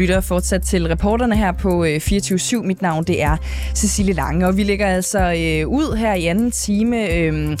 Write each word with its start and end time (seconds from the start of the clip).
Lytter 0.00 0.20
fortsat 0.20 0.62
til 0.62 0.86
reporterne 0.88 1.36
her 1.36 1.52
på 1.52 1.84
øh, 1.84 1.96
24-7. 1.96 2.62
Mit 2.62 2.82
navn 2.82 3.04
det 3.04 3.22
er 3.22 3.36
Cecilie 3.74 4.14
Lange, 4.14 4.46
og 4.46 4.56
vi 4.56 4.62
ligger 4.62 4.86
altså 4.86 5.18
øh, 5.18 5.68
ud 5.68 5.96
her 5.96 6.14
i 6.14 6.26
anden 6.26 6.50
time 6.50 7.12
øh, 7.14 7.56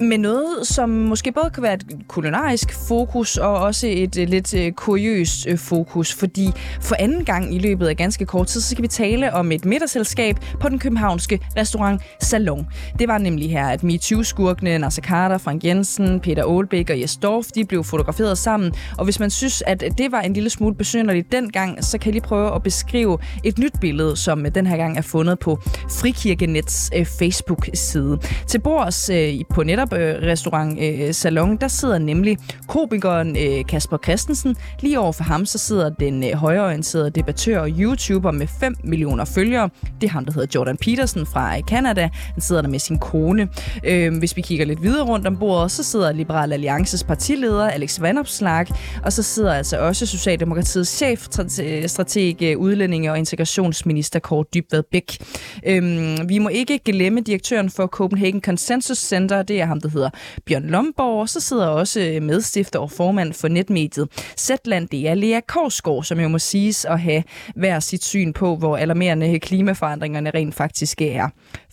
med 0.00 0.18
noget, 0.18 0.66
som 0.66 0.88
måske 0.88 1.32
både 1.32 1.50
kan 1.54 1.62
være 1.62 1.74
et 1.74 1.84
kulinarisk 2.08 2.88
fokus 2.88 3.36
og 3.36 3.54
også 3.54 3.86
et 3.86 4.18
øh, 4.18 4.28
lidt 4.28 4.54
øh, 4.54 4.72
kuriøst 4.72 5.46
øh, 5.46 5.58
fokus, 5.58 6.14
fordi 6.14 6.52
for 6.80 6.96
anden 6.98 7.24
gang 7.24 7.54
i 7.54 7.58
løbet 7.58 7.86
af 7.86 7.96
ganske 7.96 8.26
kort 8.26 8.46
tid, 8.46 8.60
så 8.60 8.70
skal 8.70 8.82
vi 8.82 8.88
tale 8.88 9.34
om 9.34 9.52
et 9.52 9.64
middagsselskab 9.64 10.36
på 10.60 10.68
den 10.68 10.78
københavnske 10.78 11.40
restaurant 11.56 12.02
Salon. 12.22 12.66
Det 12.98 13.08
var 13.08 13.18
nemlig 13.18 13.50
her, 13.50 13.66
at 13.68 13.84
MeToo-skurkene 13.84 14.78
Nasser 14.78 15.02
Carter, 15.02 15.38
Frank 15.38 15.64
Jensen, 15.64 16.20
Peter 16.20 16.44
Aalbæk 16.44 16.90
og 16.90 17.00
Jes 17.00 17.16
Dorf, 17.16 17.46
de 17.46 17.64
blev 17.64 17.84
fotograferet 17.84 18.38
sammen, 18.38 18.72
og 18.98 19.04
hvis 19.04 19.20
man 19.20 19.30
synes, 19.30 19.62
at 19.66 19.84
det 19.98 20.12
var 20.12 20.20
en 20.20 20.32
lille 20.32 20.50
smule 20.50 20.74
besynderligt 20.74 21.32
dengang, 21.32 21.84
så 21.84 21.98
kan 21.98 22.06
jeg 22.06 22.12
lige 22.12 22.22
prøve 22.22 22.54
at 22.54 22.62
beskrive 22.62 23.18
et 23.44 23.58
nyt 23.58 23.74
billede, 23.80 24.16
som 24.16 24.46
den 24.54 24.66
her 24.66 24.76
gang 24.76 24.98
er 24.98 25.02
fundet 25.02 25.38
på 25.38 25.58
Frikirkenets 25.90 26.90
Facebook-side. 27.18 28.18
Til 28.46 28.60
bords 28.60 29.10
på 29.50 29.62
netop 29.62 29.87
netop 29.92 30.22
øh, 30.22 30.30
restaurant 30.30 30.78
øh, 30.80 31.14
Salon, 31.14 31.56
der 31.56 31.68
sidder 31.68 31.98
nemlig 31.98 32.38
komikeren 32.68 33.36
øh, 33.36 33.64
Kasper 33.66 33.98
Christensen. 34.04 34.56
Lige 34.80 35.00
over 35.00 35.12
for 35.12 35.24
ham, 35.24 35.46
så 35.46 35.58
sidder 35.58 35.88
den 35.88 36.24
øh, 36.24 36.32
højreorienterede 36.32 37.10
debattør 37.10 37.60
og 37.60 37.68
YouTuber 37.68 38.30
med 38.30 38.46
5 38.60 38.76
millioner 38.84 39.24
følgere. 39.24 39.70
Det 40.00 40.06
er 40.06 40.10
ham, 40.10 40.24
der 40.24 40.32
hedder 40.32 40.48
Jordan 40.54 40.76
Peterson 40.76 41.26
fra 41.26 41.56
øh, 41.56 41.62
Canada. 41.62 42.08
Han 42.12 42.40
sidder 42.40 42.62
der 42.62 42.68
med 42.68 42.78
sin 42.78 42.98
kone. 42.98 43.48
Øh, 43.84 44.18
hvis 44.18 44.36
vi 44.36 44.42
kigger 44.42 44.66
lidt 44.66 44.82
videre 44.82 45.04
rundt 45.04 45.26
om 45.26 45.36
bordet, 45.36 45.70
så 45.70 45.82
sidder 45.82 46.12
Liberal 46.12 46.52
Alliances 46.52 47.04
partileder 47.04 47.70
Alex 47.70 48.00
Vanopslag, 48.00 48.66
og 49.04 49.12
så 49.12 49.22
sidder 49.22 49.54
altså 49.54 49.78
også 49.78 50.06
Socialdemokratiets 50.06 50.96
chefstrateg, 50.96 51.90
strateg, 51.90 52.54
udlændinge 52.58 53.10
og 53.10 53.18
integrationsminister 53.18 54.18
Kåre 54.18 54.44
Dybvad 54.54 54.82
Bæk. 54.90 55.18
Øh, 55.66 56.18
vi 56.28 56.38
må 56.38 56.48
ikke 56.48 56.78
glemme 56.78 57.20
direktøren 57.20 57.70
for 57.70 57.86
Copenhagen 57.86 58.40
Consensus 58.40 58.98
Center, 58.98 59.42
det 59.42 59.60
er 59.60 59.66
ham, 59.66 59.77
der 59.80 59.88
hedder 59.88 60.10
Bjørn 60.46 60.70
Lomborg, 60.70 61.20
og 61.20 61.28
så 61.28 61.40
sidder 61.40 61.66
også 61.66 62.00
øh, 62.00 62.22
medstifter 62.22 62.78
og 62.78 62.90
formand 62.90 63.32
for 63.32 63.48
netmediet 63.48 64.08
Zetland, 64.38 64.88
det 64.88 65.08
er 65.08 65.14
Lea 65.14 65.40
Korsgaard, 65.40 66.04
som 66.04 66.20
jo 66.20 66.28
må 66.28 66.38
siges 66.38 66.84
at 66.84 67.00
have 67.00 67.22
hver 67.56 67.80
sit 67.80 68.04
syn 68.04 68.32
på, 68.32 68.56
hvor 68.56 68.76
alarmerende 68.76 69.38
klimaforandringerne 69.38 70.30
rent 70.30 70.54
faktisk 70.54 71.02
er. 71.02 71.28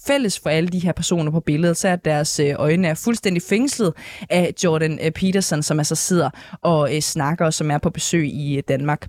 Fælles 0.08 0.40
for 0.40 0.50
alle 0.50 0.70
de 0.70 0.80
her 0.80 0.92
personer 0.92 1.32
på 1.32 1.40
billedet, 1.40 1.78
så 1.78 1.88
er 1.88 1.94
at 1.94 2.06
deres 2.06 2.40
øh, 2.40 2.54
øjne 2.58 2.88
er 2.88 2.94
fuldstændig 2.94 3.42
fængslet 3.42 3.94
af 4.30 4.54
Jordan 4.64 5.00
øh, 5.04 5.12
Peterson, 5.12 5.64
som 5.64 5.80
altså 5.80 5.96
sidder 5.96 6.30
og 6.62 6.90
snakker, 7.02 7.46
og 7.46 7.54
som 7.54 7.72
er 7.72 7.78
på 7.78 7.90
besøg 7.90 8.28
i 8.28 8.62
Danmark. 8.68 9.08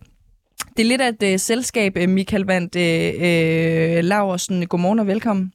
Det 0.77 0.83
er 0.83 0.89
lidt 0.89 1.01
af 1.01 1.09
et 1.09 1.33
uh, 1.33 1.41
selskab, 1.41 1.97
Michael 2.09 2.45
Vandt 2.45 2.77
uh, 2.77 4.05
Laversen. 4.05 4.67
Godmorgen 4.67 4.99
og 4.99 5.07
velkommen. 5.07 5.53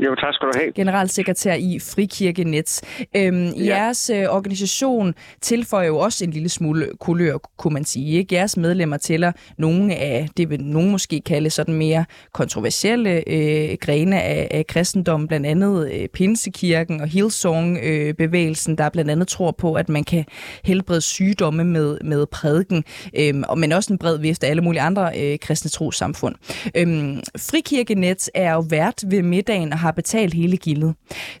Jo, 0.00 0.14
tak 0.14 0.34
skal 0.34 0.48
du 0.48 0.52
have. 0.58 0.72
Generalsekretær 0.72 1.54
i 1.54 1.78
Frikirkenet. 1.78 2.80
Øhm, 3.16 3.46
ja. 3.46 3.64
Jeres 3.64 4.10
øh, 4.10 4.24
organisation 4.28 5.14
tilføjer 5.40 5.86
jo 5.86 5.98
også 5.98 6.24
en 6.24 6.30
lille 6.30 6.48
smule 6.48 6.88
kulør, 7.00 7.36
kunne 7.56 7.74
man 7.74 7.84
sige. 7.84 8.18
Ikke? 8.18 8.34
Jeres 8.34 8.56
medlemmer 8.56 8.96
tæller 8.96 9.32
nogle 9.58 9.94
af, 9.94 10.28
det 10.36 10.50
vil 10.50 10.64
nogen 10.64 10.90
måske 10.90 11.20
kalde 11.20 11.50
sådan 11.50 11.74
mere 11.74 12.04
kontroversielle 12.32 13.28
øh, 13.28 13.76
grene 13.80 14.22
af, 14.22 14.48
af 14.50 14.66
kristendommen, 14.66 15.28
blandt 15.28 15.46
andet 15.46 15.92
øh, 15.92 16.08
Pinsekirken 16.08 17.00
og 17.00 17.08
Hillsong-bevægelsen, 17.08 18.72
øh, 18.72 18.78
der 18.78 18.88
blandt 18.88 19.10
andet 19.10 19.28
tror 19.28 19.50
på, 19.50 19.74
at 19.74 19.88
man 19.88 20.04
kan 20.04 20.24
helbrede 20.64 21.00
sygdomme 21.00 21.64
med, 21.64 21.98
med 22.04 22.26
prædiken, 22.26 22.84
øh, 23.18 23.34
men 23.56 23.72
også 23.72 23.92
en 23.92 23.98
bred 23.98 24.18
vifte 24.18 24.46
af 24.46 24.50
alle 24.50 24.62
mulige 24.62 24.82
andre 24.82 25.10
øh, 25.20 25.38
kristne 25.38 25.70
trosamfund. 25.70 26.34
Øh, 26.74 27.16
Frikirkenet 27.38 28.30
er 28.34 28.52
jo 28.52 28.64
vært 28.70 29.04
ved 29.06 29.22
middagen 29.22 29.72
og 29.72 29.83
har 29.86 29.92
betalt 30.00 30.34
hele 30.34 30.56
gildet. 30.66 30.90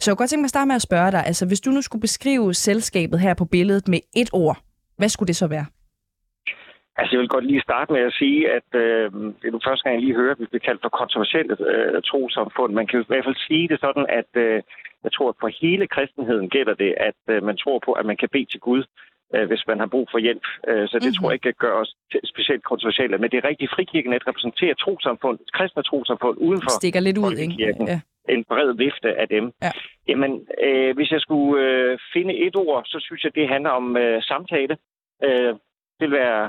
Så 0.00 0.04
jeg 0.04 0.12
kunne 0.12 0.22
godt 0.22 0.30
tænke 0.30 0.42
mig 0.42 0.50
at 0.52 0.56
starte 0.56 0.68
med 0.70 0.80
at 0.80 0.88
spørge 0.88 1.10
dig, 1.16 1.22
altså 1.30 1.44
hvis 1.48 1.60
du 1.64 1.70
nu 1.70 1.82
skulle 1.82 2.06
beskrive 2.08 2.54
selskabet 2.54 3.18
her 3.24 3.34
på 3.34 3.44
billedet 3.54 3.86
med 3.88 4.00
et 4.22 4.30
ord, 4.32 4.56
hvad 4.98 5.08
skulle 5.08 5.30
det 5.32 5.36
så 5.42 5.46
være? 5.56 5.66
Altså, 6.98 7.10
jeg 7.14 7.20
vil 7.20 7.34
godt 7.36 7.46
lige 7.46 7.66
starte 7.68 7.92
med 7.92 8.02
at 8.08 8.16
sige, 8.20 8.40
at 8.58 8.68
øh, 8.82 9.06
det 9.40 9.46
er 9.48 9.54
nu 9.54 9.60
første 9.66 9.82
gang, 9.82 9.94
jeg 9.94 10.04
lige 10.04 10.20
hører, 10.20 10.34
at 10.34 10.40
vi 10.40 10.46
bliver 10.50 10.66
kaldt 10.68 10.82
for 10.82 10.88
kontroversielle 11.00 11.54
øh, 11.70 12.02
trosamfund. 12.10 12.72
Man 12.72 12.86
kan 12.86 13.00
i 13.00 13.04
hvert 13.08 13.24
fald 13.24 13.46
sige 13.48 13.68
det 13.68 13.78
sådan, 13.80 14.06
at 14.20 14.30
øh, 14.44 14.62
jeg 15.04 15.12
tror, 15.12 15.28
at 15.28 15.40
for 15.40 15.50
hele 15.62 15.86
kristenheden 15.86 16.48
gælder 16.56 16.74
det, 16.74 16.94
at 17.08 17.20
øh, 17.32 17.42
man 17.48 17.56
tror 17.56 17.78
på, 17.86 17.92
at 17.92 18.06
man 18.10 18.16
kan 18.16 18.28
bede 18.32 18.50
til 18.50 18.60
Gud, 18.60 18.82
øh, 19.34 19.46
hvis 19.50 19.62
man 19.70 19.78
har 19.78 19.86
brug 19.86 20.06
for 20.12 20.18
hjælp. 20.18 20.46
Øh, 20.68 20.88
så 20.88 20.96
det 20.98 21.02
mm-hmm. 21.02 21.14
tror 21.14 21.30
jeg 21.30 21.38
ikke 21.38 21.52
gør 21.64 21.74
os 21.82 21.90
specielt 22.32 22.64
kontroversielle. 22.64 23.18
Men 23.18 23.30
det 23.30 23.38
er 23.38 23.48
rigtigt, 23.50 23.70
frikirkenet 23.76 24.28
repræsenterer 24.28 24.74
trosamfund, 24.74 25.38
kristne 25.56 25.82
trosamfund 25.82 26.36
uden 26.46 26.60
for 26.62 26.70
Stikker 26.80 27.00
lidt 27.00 27.18
ud, 27.18 27.36
ikke? 27.44 27.56
Ja 27.92 28.00
en 28.28 28.44
bred 28.44 28.76
vifte 28.76 29.20
af 29.20 29.28
dem. 29.28 29.52
Ja. 29.62 29.70
Jamen, 30.08 30.48
øh, 30.64 30.94
hvis 30.96 31.10
jeg 31.10 31.20
skulle 31.20 31.62
øh, 31.66 31.98
finde 32.12 32.34
et 32.34 32.56
ord, 32.56 32.84
så 32.84 32.98
synes 33.00 33.24
jeg, 33.24 33.34
det 33.34 33.48
handler 33.48 33.70
om 33.70 33.96
øh, 33.96 34.22
samtale. 34.22 34.76
Øh, 35.24 35.54
det, 36.00 36.10
vil 36.10 36.12
være, 36.12 36.44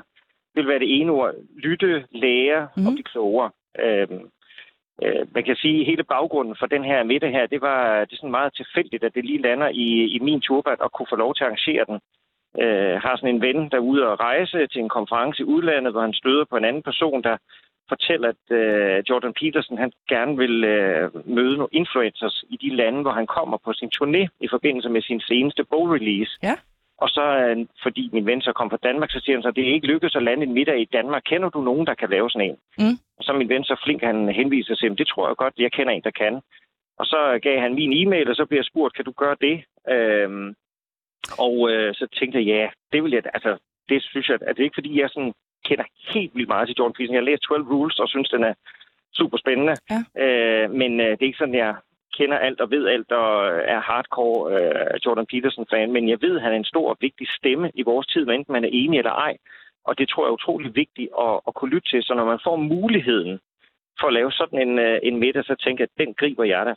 det 0.53 0.59
vil 0.61 0.67
være 0.67 0.79
det 0.79 0.99
ene 0.99 1.11
ord. 1.11 1.33
Lytte, 1.55 2.05
lære 2.11 2.67
mm. 2.77 2.87
og 2.87 2.93
blive 2.93 3.03
klogere. 3.03 3.51
Øh, 3.79 4.07
øh, 5.03 5.27
man 5.35 5.43
kan 5.43 5.55
sige, 5.55 5.79
at 5.79 5.85
hele 5.85 6.03
baggrunden 6.03 6.55
for 6.59 6.65
den 6.65 6.83
her 6.83 7.03
middag 7.03 7.31
her, 7.31 7.47
det 7.47 7.61
var 7.61 8.05
det 8.05 8.13
er 8.13 8.17
sådan 8.17 8.31
meget 8.39 8.55
tilfældigt, 8.55 9.03
at 9.03 9.15
det 9.15 9.25
lige 9.25 9.41
lander 9.41 9.67
i, 9.67 9.87
i 10.15 10.19
min 10.19 10.41
turbat 10.41 10.79
og 10.79 10.91
kunne 10.91 11.07
få 11.09 11.15
lov 11.15 11.35
til 11.35 11.43
at 11.43 11.47
arrangere 11.47 11.85
den. 11.89 11.99
Øh, 12.63 12.95
har 13.03 13.15
sådan 13.15 13.35
en 13.35 13.41
ven, 13.41 13.69
der 13.69 13.77
er 13.77 13.89
ude 13.91 14.05
at 14.05 14.19
rejse 14.19 14.67
til 14.67 14.81
en 14.81 14.89
konference 14.89 15.41
i 15.41 15.45
udlandet, 15.45 15.91
hvor 15.93 16.01
han 16.01 16.13
støder 16.13 16.45
på 16.49 16.57
en 16.57 16.65
anden 16.65 16.83
person, 16.83 17.23
der 17.23 17.37
fortælle, 17.89 18.27
at 18.27 18.43
øh, 18.59 19.03
Jordan 19.09 19.33
Peterson 19.33 19.77
han 19.77 19.91
gerne 20.09 20.37
vil 20.37 20.63
øh, 20.63 21.11
møde 21.37 21.57
nogle 21.57 21.75
influencers 21.79 22.43
i 22.49 22.57
de 22.57 22.75
lande, 22.75 23.01
hvor 23.01 23.11
han 23.11 23.27
kommer 23.27 23.57
på 23.65 23.73
sin 23.73 23.91
turné 23.97 24.27
i 24.39 24.47
forbindelse 24.51 24.89
med 24.89 25.01
sin 25.01 25.21
seneste 25.21 25.63
bogrelease. 25.63 26.31
Ja. 26.43 26.55
Og 26.97 27.09
så, 27.09 27.25
øh, 27.43 27.65
fordi 27.83 28.09
min 28.13 28.25
ven 28.25 28.41
så 28.41 28.51
kom 28.53 28.69
fra 28.69 28.83
Danmark, 28.83 29.11
så 29.11 29.19
siger 29.19 29.35
han 29.35 29.43
så, 29.43 29.47
at 29.47 29.55
det 29.55 29.69
er 29.69 29.73
ikke 29.73 29.87
lykkedes 29.87 30.15
at 30.15 30.23
lande 30.23 30.43
en 30.43 30.53
middag 30.53 30.79
i 30.81 30.89
Danmark. 30.93 31.23
Kender 31.25 31.49
du 31.49 31.61
nogen, 31.61 31.87
der 31.87 31.93
kan 31.93 32.09
lave 32.09 32.29
sådan 32.29 32.49
en? 32.49 32.57
Mm. 32.77 32.97
Og 33.17 33.23
så 33.23 33.33
min 33.33 33.49
ven 33.49 33.63
så 33.63 33.81
flink, 33.83 34.03
han 34.03 34.29
henviser 34.29 34.75
sig, 34.75 34.97
det 34.97 35.07
tror 35.07 35.27
jeg 35.27 35.35
godt, 35.35 35.53
jeg 35.57 35.71
kender 35.71 35.93
en, 35.93 36.01
der 36.01 36.11
kan. 36.11 36.41
Og 36.99 37.05
så 37.05 37.39
gav 37.41 37.59
han 37.59 37.75
min 37.75 37.93
e-mail, 38.01 38.29
og 38.29 38.35
så 38.35 38.45
bliver 38.45 38.59
jeg 38.59 38.65
spurgt, 38.65 38.95
kan 38.95 39.05
du 39.05 39.11
gøre 39.11 39.35
det? 39.41 39.63
Øhm, 39.95 40.55
og 41.45 41.71
øh, 41.71 41.95
så 41.95 42.07
tænkte 42.19 42.37
jeg, 42.39 42.45
ja, 42.45 42.67
det 42.93 43.03
vil 43.03 43.11
jeg, 43.11 43.23
altså, 43.33 43.57
det 43.89 44.03
synes 44.03 44.29
jeg, 44.29 44.37
at 44.41 44.55
det 44.55 44.59
er 44.59 44.69
ikke 44.69 44.79
fordi, 44.81 44.99
jeg 45.01 45.09
sådan 45.09 45.33
kender 45.65 45.85
helt 46.13 46.35
vildt 46.35 46.49
meget 46.49 46.67
til 46.67 46.75
Jordan 46.79 46.93
Peterson. 46.93 47.15
Jeg 47.15 47.21
har 47.21 47.31
læst 47.31 47.41
12 47.41 47.63
Rules 47.71 47.99
og 47.99 48.09
synes, 48.09 48.29
den 48.29 48.43
er 48.43 48.53
super 49.13 49.37
spændende. 49.37 49.75
Ja. 49.91 49.99
Øh, 50.23 50.71
men 50.71 50.91
øh, 50.99 51.11
det 51.11 51.21
er 51.21 51.31
ikke 51.31 51.43
sådan, 51.43 51.61
jeg 51.65 51.75
kender 52.17 52.37
alt 52.37 52.61
og 52.61 52.71
ved 52.71 52.87
alt 52.87 53.11
og 53.11 53.47
er 53.73 53.79
hardcore 53.79 54.41
øh, 54.55 54.99
Jordan 55.05 55.25
Peterson-fan. 55.31 55.91
Men 55.91 56.09
jeg 56.09 56.21
ved, 56.21 56.35
at 56.35 56.41
han 56.41 56.51
er 56.51 56.57
en 56.57 56.71
stor 56.73 56.89
og 56.89 56.97
vigtig 57.01 57.27
stemme 57.37 57.71
i 57.73 57.81
vores 57.81 58.07
tid, 58.07 58.27
enten 58.27 58.53
man 58.53 58.65
er 58.65 58.69
enig 58.71 58.97
eller 58.97 59.11
ej. 59.11 59.37
Og 59.85 59.97
det 59.97 60.09
tror 60.09 60.23
jeg 60.23 60.29
er 60.29 60.39
utrolig 60.39 60.75
vigtigt 60.75 61.09
at, 61.19 61.39
at 61.47 61.53
kunne 61.53 61.73
lytte 61.75 61.89
til. 61.89 62.03
Så 62.03 62.13
når 62.13 62.25
man 62.25 62.39
får 62.43 62.55
muligheden 62.55 63.39
for 63.99 64.07
at 64.07 64.13
lave 64.13 64.31
sådan 64.31 64.59
en, 64.67 64.79
øh, 64.79 64.99
en 65.03 65.19
middag, 65.19 65.43
så 65.45 65.55
tænker 65.55 65.83
jeg, 65.83 65.89
at 65.93 66.05
den 66.05 66.13
griber 66.13 66.43
jeg 66.43 66.65
da. 66.65 66.73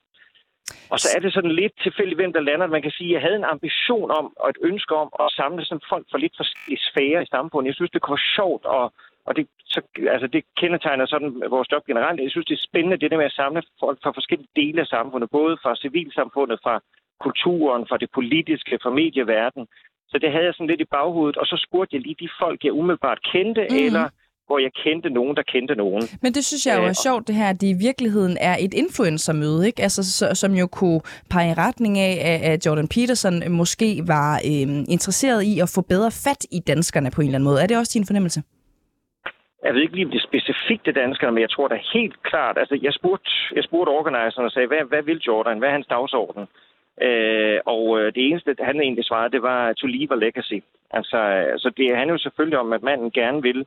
Og 0.93 0.99
så 1.00 1.09
er 1.17 1.20
det 1.20 1.32
sådan 1.32 1.55
lidt 1.62 1.75
tilfældigt, 1.82 2.20
hvem 2.20 2.32
der 2.32 2.41
lander. 2.41 2.67
Man 2.67 2.82
kan 2.82 2.91
sige, 2.91 3.11
at 3.11 3.15
jeg 3.15 3.23
havde 3.23 3.37
en 3.37 3.53
ambition 3.55 4.11
om 4.11 4.26
og 4.43 4.49
et 4.50 4.59
ønske 4.70 4.94
om 5.03 5.09
at 5.23 5.29
samle 5.38 5.65
sådan 5.65 5.88
folk 5.93 6.06
fra 6.11 6.19
lidt 6.19 6.37
forskellige 6.37 6.87
sfære 6.88 7.23
i 7.23 7.32
samfundet. 7.35 7.69
Jeg 7.69 7.75
synes, 7.75 7.91
det 7.91 8.03
kunne 8.03 8.19
være 8.19 8.35
sjovt, 8.37 8.65
og, 8.65 8.85
og 9.26 9.37
det, 9.37 9.44
så, 9.75 9.81
altså, 10.15 10.26
det 10.26 10.43
kendetegner 10.61 11.06
sådan 11.06 11.31
vores 11.55 11.73
job 11.73 11.85
generelt. 11.87 12.20
Jeg 12.20 12.31
synes, 12.31 12.47
det 12.47 12.56
er 12.56 12.69
spændende, 12.69 13.00
det 13.00 13.11
der 13.11 13.17
med 13.17 13.31
at 13.32 13.38
samle 13.41 13.62
folk 13.81 13.99
fra 14.03 14.17
forskellige 14.19 14.55
dele 14.56 14.81
af 14.81 14.87
samfundet, 14.87 15.31
både 15.31 15.55
fra 15.62 15.76
civilsamfundet, 15.76 16.59
fra 16.62 16.75
kulturen, 17.21 17.87
fra 17.88 17.97
det 17.97 18.11
politiske, 18.19 18.79
fra 18.82 18.91
medieverden. 18.91 19.67
Så 20.11 20.19
det 20.19 20.32
havde 20.32 20.44
jeg 20.44 20.55
sådan 20.55 20.67
lidt 20.73 20.81
i 20.81 20.93
baghovedet, 20.97 21.37
og 21.37 21.47
så 21.47 21.56
spurgte 21.67 21.97
jeg 21.97 22.03
lige 22.03 22.21
de 22.21 22.29
folk, 22.43 22.64
jeg 22.64 22.73
umiddelbart 22.73 23.21
kendte, 23.32 23.67
mm. 23.71 23.76
eller 23.87 24.06
hvor 24.49 24.59
jeg 24.59 24.73
kendte 24.85 25.11
nogen, 25.11 25.35
der 25.37 25.43
kendte 25.43 25.75
nogen. 25.75 26.03
Men 26.23 26.31
det 26.37 26.43
synes 26.45 26.67
jeg 26.67 26.75
jo 26.79 26.85
er 26.93 26.95
øh, 26.97 27.05
sjovt, 27.06 27.29
det 27.29 27.35
her, 27.35 27.49
at 27.50 27.61
det 27.61 27.69
i 27.77 27.79
virkeligheden 27.89 28.37
er 28.41 28.56
et 28.67 28.75
influencermøde, 28.83 29.67
ikke? 29.67 29.83
Altså, 29.83 30.03
så, 30.19 30.25
som 30.43 30.53
jo 30.62 30.67
kunne 30.79 31.00
pege 31.31 31.50
i 31.50 31.55
retning 31.65 31.99
af, 31.99 32.15
at 32.53 32.67
Jordan 32.67 32.89
Peterson 32.95 33.53
måske 33.61 33.89
var 34.15 34.33
øh, 34.50 34.67
interesseret 34.97 35.41
i 35.43 35.55
at 35.65 35.69
få 35.77 35.81
bedre 35.93 36.11
fat 36.27 36.43
i 36.56 36.61
danskerne 36.73 37.11
på 37.15 37.21
en 37.21 37.27
eller 37.27 37.39
anden 37.39 37.50
måde. 37.50 37.62
Er 37.62 37.67
det 37.67 37.77
også 37.79 37.93
din 37.99 38.06
fornemmelse? 38.06 38.41
Jeg 39.65 39.75
ved 39.75 39.83
ikke 39.83 39.95
lige, 39.95 40.06
om 40.06 40.11
det 40.11 40.21
er 40.23 40.31
specifikt 40.31 40.87
det 40.87 40.95
danskerne, 40.95 41.33
men 41.35 41.43
jeg 41.47 41.50
tror 41.50 41.69
da 41.69 41.79
helt 41.95 42.23
klart, 42.23 42.56
altså 42.59 42.79
jeg 42.83 42.93
spurgte, 42.93 43.31
jeg 43.56 43.65
spurgte 43.65 43.91
organiseren 43.91 44.47
og 44.47 44.53
sagde, 44.53 44.69
hvad, 44.69 44.83
hvad 44.89 45.03
vil 45.03 45.21
Jordan? 45.27 45.59
Hvad 45.59 45.69
er 45.69 45.73
hans 45.73 45.87
dagsorden? 45.87 46.45
Øh, 47.06 47.59
og 47.75 47.85
øh, 48.00 48.06
det 48.15 48.23
eneste, 48.29 48.56
han 48.61 48.81
egentlig 48.81 49.05
svarede, 49.05 49.33
det 49.33 49.43
var 49.43 49.73
to 49.73 49.87
leave 49.87 50.12
a 50.12 50.19
legacy. 50.27 50.59
Altså, 50.91 51.19
altså 51.55 51.71
det 51.77 51.97
handler 51.97 52.15
jo 52.15 52.19
selvfølgelig 52.19 52.59
om, 52.59 52.73
at 52.73 52.83
manden 52.83 53.11
gerne 53.11 53.43
vil 53.43 53.67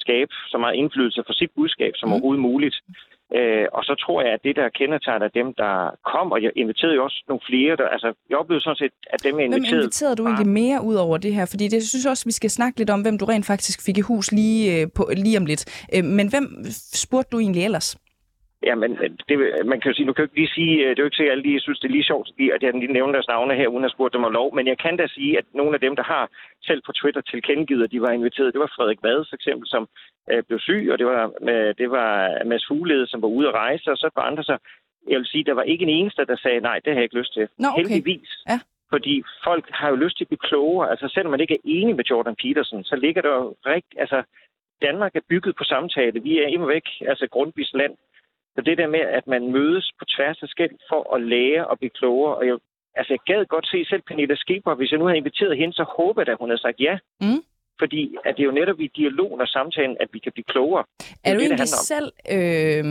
skabe 0.00 0.32
så 0.52 0.58
meget 0.58 0.74
indflydelse 0.74 1.22
for 1.26 1.32
sit 1.32 1.50
budskab 1.56 1.92
som 1.96 2.08
mm. 2.08 2.12
overhovedet 2.12 2.42
muligt. 2.42 2.76
Øh, 3.34 3.66
og 3.72 3.82
så 3.84 3.94
tror 4.04 4.22
jeg, 4.22 4.32
at 4.32 4.40
det, 4.44 4.56
der 4.56 4.68
kendetegner 4.68 5.28
dem, 5.28 5.54
der 5.54 5.74
kom, 6.12 6.32
og 6.32 6.42
jeg 6.42 6.52
inviterede 6.56 6.96
jo 6.96 7.04
også 7.04 7.24
nogle 7.28 7.40
flere, 7.48 7.76
der, 7.76 7.88
altså 7.88 8.08
jeg 8.30 8.36
oplevede 8.38 8.64
sådan 8.64 8.76
set, 8.76 8.92
at 9.10 9.24
dem, 9.24 9.38
jeg 9.38 9.44
inviterede... 9.44 9.70
Hvem 9.70 9.82
inviterede 9.82 10.16
du 10.16 10.24
egentlig 10.26 10.52
mere 10.62 10.78
ud 10.84 10.94
over 10.94 11.16
det 11.18 11.34
her? 11.34 11.46
Fordi 11.52 11.68
det 11.68 11.88
synes 11.88 12.04
jeg 12.04 12.10
også, 12.10 12.24
vi 12.24 12.32
skal 12.40 12.50
snakke 12.50 12.78
lidt 12.78 12.90
om, 12.90 13.02
hvem 13.02 13.18
du 13.18 13.24
rent 13.24 13.46
faktisk 13.46 13.86
fik 13.86 13.98
i 13.98 14.00
hus 14.00 14.32
lige, 14.32 14.80
øh, 14.80 14.86
på, 14.96 15.10
lige 15.16 15.38
om 15.38 15.46
lidt. 15.46 15.86
Øh, 15.94 16.04
men 16.04 16.30
hvem 16.30 16.44
spurgte 17.04 17.30
du 17.32 17.38
egentlig 17.38 17.64
ellers? 17.64 17.96
Ja, 18.62 18.74
men 18.74 18.92
øh, 19.02 19.10
det, 19.28 19.36
man 19.66 19.80
kan 19.80 19.90
jo 19.90 19.94
sige, 19.94 20.06
nu 20.06 20.12
kan 20.12 20.22
jeg 20.22 20.28
ikke 20.28 20.40
lige 20.40 20.56
sige, 20.58 20.72
det 20.78 20.98
er 20.98 21.02
jo 21.02 21.08
ikke 21.10 21.16
sikkert, 21.16 21.32
at 21.32 21.36
jeg 21.36 21.46
lige 21.46 21.60
synes, 21.60 21.78
det 21.80 21.88
er 21.88 21.96
lige 21.96 22.10
sjovt, 22.10 22.28
at 22.56 22.62
jeg 22.62 22.72
lige 22.74 22.92
nævner 22.92 23.12
deres 23.12 23.28
navne 23.28 23.54
her, 23.54 23.68
uden 23.68 23.84
at 23.84 23.90
spurgt 23.90 24.14
dem 24.14 24.24
om 24.24 24.32
lov, 24.32 24.54
men 24.54 24.66
jeg 24.66 24.78
kan 24.78 24.96
da 24.96 25.06
sige, 25.06 25.38
at 25.38 25.44
nogle 25.54 25.74
af 25.74 25.80
dem, 25.80 25.96
der 25.96 26.02
har 26.02 26.30
selv 26.62 26.82
på 26.86 26.92
Twitter 26.92 27.20
tilkendegivet, 27.20 27.84
at 27.84 27.90
de 27.90 28.00
var 28.00 28.10
inviteret, 28.10 28.54
det 28.54 28.60
var 28.60 28.72
Frederik 28.76 29.02
Vad 29.02 29.24
for 29.28 29.34
eksempel, 29.34 29.68
som 29.68 29.88
øh, 30.30 30.42
blev 30.48 30.58
syg, 30.58 30.88
og 30.92 30.98
det 30.98 31.06
var, 31.06 31.32
med, 31.42 31.74
det 31.74 31.90
var 31.90 32.44
Mads 32.44 32.66
Fuglede, 32.68 33.06
som 33.06 33.22
var 33.22 33.28
ude 33.28 33.48
at 33.48 33.54
rejse, 33.54 33.90
og 33.90 33.96
så 33.96 34.10
på 34.14 34.20
andre 34.20 34.44
så, 34.44 34.56
jeg 35.08 35.18
vil 35.18 35.26
sige, 35.26 35.44
der 35.44 35.54
var 35.54 35.62
ikke 35.62 35.82
en 35.82 35.96
eneste, 35.98 36.24
der 36.24 36.36
sagde, 36.36 36.60
nej, 36.60 36.80
det 36.84 36.92
har 36.92 36.98
jeg 37.00 37.02
ikke 37.08 37.18
lyst 37.18 37.32
til. 37.32 37.48
Nå, 37.58 37.68
okay. 37.68 37.78
Heldigvis. 37.78 38.30
Ja. 38.48 38.58
Fordi 38.90 39.22
folk 39.44 39.66
har 39.70 39.88
jo 39.90 39.96
lyst 39.96 40.16
til 40.16 40.24
at 40.24 40.28
blive 40.28 40.46
klogere. 40.48 40.90
Altså 40.90 41.08
selvom 41.14 41.30
man 41.30 41.40
ikke 41.40 41.54
er 41.54 41.64
enig 41.64 41.96
med 41.96 42.04
Jordan 42.04 42.36
Peterson, 42.42 42.84
så 42.84 42.96
ligger 42.96 43.22
der 43.22 43.28
jo 43.28 43.54
rigtig... 43.66 44.00
Altså, 44.00 44.22
Danmark 44.82 45.16
er 45.16 45.28
bygget 45.28 45.56
på 45.56 45.64
samtale. 45.64 46.22
Vi 46.22 46.38
er 46.38 46.46
immer 46.46 46.66
væk, 46.66 46.86
altså 47.00 47.26
Grundtvigs 47.30 47.72
land. 47.74 47.94
Så 48.58 48.62
det 48.62 48.78
der 48.78 48.86
med, 48.86 49.00
at 49.00 49.26
man 49.26 49.52
mødes 49.52 49.92
på 49.98 50.04
tværs 50.04 50.42
af 50.42 50.48
skæld 50.48 50.74
for 50.90 51.14
at 51.14 51.22
lære 51.22 51.66
og 51.66 51.78
blive 51.78 51.90
klogere. 51.90 52.34
Og 52.36 52.46
jeg, 52.46 52.56
altså, 52.94 53.12
jeg 53.12 53.20
gad 53.26 53.46
godt 53.46 53.66
se 53.68 53.84
selv 53.84 54.02
Pernille 54.02 54.36
Skipper. 54.36 54.74
Hvis 54.74 54.90
jeg 54.90 54.98
nu 54.98 55.04
havde 55.06 55.18
inviteret 55.18 55.58
hende, 55.58 55.74
så 55.74 55.84
håber 55.98 56.22
jeg, 56.22 56.32
at 56.32 56.38
hun 56.40 56.50
havde 56.50 56.60
sagt 56.60 56.80
ja. 56.80 56.98
Mm. 57.20 57.42
Fordi 57.78 58.16
at 58.24 58.34
det 58.36 58.42
er 58.42 58.46
jo 58.46 58.52
netop 58.52 58.80
i 58.80 58.90
dialogen 58.96 59.40
og 59.40 59.48
samtalen, 59.48 59.96
at 60.00 60.08
vi 60.12 60.18
kan 60.18 60.32
blive 60.32 60.44
klogere. 60.44 60.84
Er 61.24 61.34
du 61.34 61.40
det, 61.40 61.46
egentlig 61.46 61.68
selv 61.68 62.12
øh, 62.30 62.84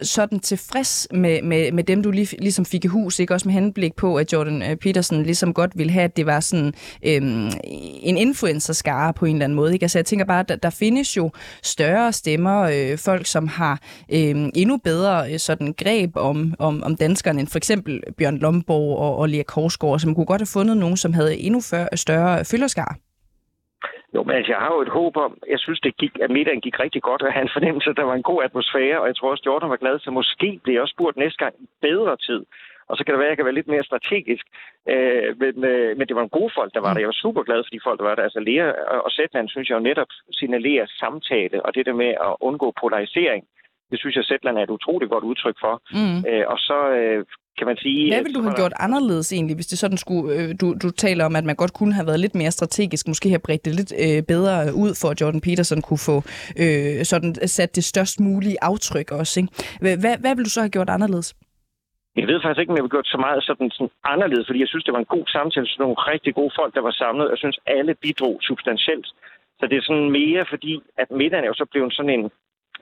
sådan 0.00 0.40
tilfreds 0.40 1.08
med, 1.12 1.42
med, 1.42 1.72
med 1.72 1.84
dem, 1.84 2.02
du 2.02 2.10
lige, 2.10 2.36
ligesom 2.40 2.64
fik 2.64 2.84
i 2.84 2.88
hus, 2.88 3.18
ikke? 3.18 3.34
også 3.34 3.48
med 3.48 3.54
henblik 3.54 3.96
på, 3.96 4.16
at 4.16 4.32
Jordan 4.32 4.62
øh, 4.62 4.76
Peterson 4.76 5.22
ligesom 5.22 5.54
godt 5.54 5.78
ville 5.78 5.92
have, 5.92 6.04
at 6.04 6.16
det 6.16 6.26
var 6.26 6.40
sådan 6.40 6.74
øh, 7.06 7.22
en 8.02 8.16
influencer-skare 8.16 9.12
på 9.12 9.24
en 9.24 9.36
eller 9.36 9.44
anden 9.44 9.56
måde. 9.56 9.72
Ikke? 9.72 9.84
Altså 9.84 9.98
jeg 9.98 10.06
tænker 10.06 10.24
bare, 10.24 10.40
at 10.40 10.48
der, 10.48 10.56
der 10.56 10.70
findes 10.70 11.16
jo 11.16 11.30
større 11.62 12.12
stemmer, 12.12 12.60
øh, 12.62 12.98
folk 12.98 13.26
som 13.26 13.48
har 13.48 13.80
øh, 14.12 14.34
endnu 14.54 14.76
bedre 14.76 15.32
øh, 15.32 15.38
sådan 15.38 15.74
greb 15.78 16.16
om, 16.16 16.54
om, 16.58 16.82
om 16.82 16.96
danskerne, 16.96 17.40
end 17.40 17.48
for 17.48 17.58
eksempel 17.58 18.02
Bjørn 18.18 18.38
Lomborg 18.38 18.98
og, 18.98 19.16
og 19.16 19.28
Lea 19.28 19.42
Korsgaard, 19.42 19.98
som 19.98 20.14
kunne 20.14 20.26
godt 20.26 20.40
have 20.40 20.52
fundet 20.52 20.76
nogen, 20.76 20.96
som 20.96 21.12
havde 21.12 21.38
endnu 21.38 21.60
større 21.94 22.44
følgerskare. 22.44 23.03
Jo, 24.14 24.22
men 24.22 24.36
altså, 24.36 24.52
jeg 24.52 24.60
har 24.64 24.72
jo 24.74 24.80
et 24.80 24.96
håb 24.98 25.16
om, 25.16 25.32
jeg 25.54 25.58
synes, 25.58 25.80
det 25.80 25.96
gik, 25.96 26.14
at 26.24 26.30
middagen 26.30 26.60
gik 26.60 26.80
rigtig 26.80 27.02
godt, 27.02 27.22
og 27.22 27.32
han 27.32 27.48
fornemmelse, 27.52 27.90
at 27.90 27.96
der 27.96 28.02
var 28.10 28.14
en 28.14 28.28
god 28.30 28.44
atmosfære, 28.44 29.00
og 29.00 29.06
jeg 29.06 29.16
tror 29.16 29.30
også, 29.30 29.42
Jordan 29.46 29.70
var 29.70 29.76
glad, 29.76 29.98
så 29.98 30.10
måske 30.10 30.60
bliver 30.62 30.76
jeg 30.76 30.82
også 30.82 30.96
spurgt 30.96 31.16
næste 31.16 31.38
gang 31.44 31.54
i 31.60 31.66
bedre 31.82 32.16
tid. 32.16 32.42
Og 32.88 32.96
så 32.96 33.04
kan 33.04 33.12
det 33.12 33.18
være, 33.18 33.28
at 33.28 33.30
jeg 33.30 33.36
kan 33.36 33.48
være 33.48 33.58
lidt 33.58 33.72
mere 33.74 33.88
strategisk. 33.90 34.46
Øh, 34.92 35.28
men, 35.40 35.64
øh, 35.64 35.96
men 35.98 36.08
det 36.08 36.16
var 36.16 36.22
en 36.22 36.36
god 36.38 36.50
folk, 36.58 36.74
der 36.74 36.80
var 36.80 36.92
der. 36.92 37.00
Jeg 37.00 37.12
var 37.12 37.22
super 37.24 37.42
glad 37.42 37.60
for 37.64 37.72
de 37.74 37.86
folk, 37.86 37.98
der 37.98 38.06
var 38.08 38.14
der. 38.14 38.22
Altså 38.22 38.40
Lea 38.40 38.66
og 39.06 39.10
Zetland, 39.10 39.48
synes 39.48 39.68
jeg 39.68 39.76
jo 39.76 39.88
netop 39.90 40.10
signalerer 40.30 40.86
samtale, 41.02 41.66
og 41.66 41.74
det 41.74 41.86
der 41.86 41.92
med 41.92 42.12
at 42.28 42.32
undgå 42.40 42.72
polarisering. 42.82 43.44
Det 43.90 43.98
synes 43.98 44.16
jeg, 44.16 44.24
Zetland 44.24 44.58
er 44.58 44.62
et 44.62 44.76
utroligt 44.78 45.10
godt 45.10 45.24
udtryk 45.24 45.56
for. 45.60 45.74
Mm. 45.98 46.18
Øh, 46.30 46.44
og 46.52 46.58
så 46.58 46.78
øh, 47.00 47.24
kan 47.58 47.66
man 47.66 47.76
sige... 47.76 48.14
Hvad 48.14 48.22
ville 48.22 48.38
du 48.38 48.42
have 48.42 48.60
gjort 48.62 48.72
anderledes 48.86 49.32
egentlig, 49.32 49.56
hvis 49.56 49.66
det 49.66 49.78
sådan 49.78 49.96
skulle... 50.04 50.34
Øh, 50.34 50.48
du, 50.60 50.66
du 50.82 50.90
taler 50.90 51.24
om, 51.24 51.36
at 51.36 51.44
man 51.44 51.56
godt 51.56 51.74
kunne 51.78 51.94
have 51.94 52.06
været 52.06 52.20
lidt 52.20 52.34
mere 52.34 52.50
strategisk, 52.50 53.08
måske 53.08 53.28
have 53.28 53.46
bredt 53.46 53.64
det 53.64 53.74
lidt 53.74 53.92
øh, 54.04 54.22
bedre 54.32 54.54
ud, 54.84 54.92
for 55.00 55.08
at 55.10 55.20
Jordan 55.20 55.40
Peterson 55.40 55.82
kunne 55.82 56.02
få 56.10 56.16
øh, 56.62 57.04
sådan 57.12 57.34
sat 57.34 57.76
det 57.76 57.84
størst 57.84 58.20
mulige 58.20 58.56
aftryk 58.62 59.08
også. 59.20 59.40
Ikke? 59.40 59.52
Hvad, 59.80 59.96
hvad 60.22 60.32
ville 60.34 60.48
du 60.48 60.54
så 60.56 60.60
have 60.60 60.76
gjort 60.76 60.90
anderledes? 60.96 61.28
Jeg 62.20 62.26
ved 62.30 62.40
faktisk 62.40 62.60
ikke, 62.60 62.72
om 62.72 62.76
jeg 62.78 62.86
har 62.86 62.94
gjort 62.96 63.12
så 63.14 63.18
meget 63.26 63.40
sådan, 63.48 63.70
sådan 63.76 63.94
anderledes, 64.14 64.46
fordi 64.46 64.60
jeg 64.64 64.70
synes, 64.70 64.84
det 64.84 64.94
var 64.94 65.02
en 65.02 65.14
god 65.16 65.26
samtale, 65.36 65.66
sådan 65.66 65.82
nogle 65.84 65.98
rigtig 66.12 66.32
gode 66.40 66.52
folk, 66.58 66.72
der 66.74 66.82
var 66.88 66.94
samlet, 67.02 67.26
og 67.26 67.32
jeg 67.34 67.42
synes, 67.44 67.58
alle 67.76 67.94
bidrog 68.04 68.36
substantielt. 68.50 69.08
Så 69.58 69.64
det 69.70 69.76
er 69.76 69.84
sådan 69.88 70.10
mere, 70.20 70.42
fordi 70.52 70.72
at 71.02 71.08
middagen 71.20 71.44
er 71.44 71.52
jo 71.52 71.60
så 71.62 71.66
blevet 71.72 71.92
sådan 71.94 72.14
en, 72.16 72.24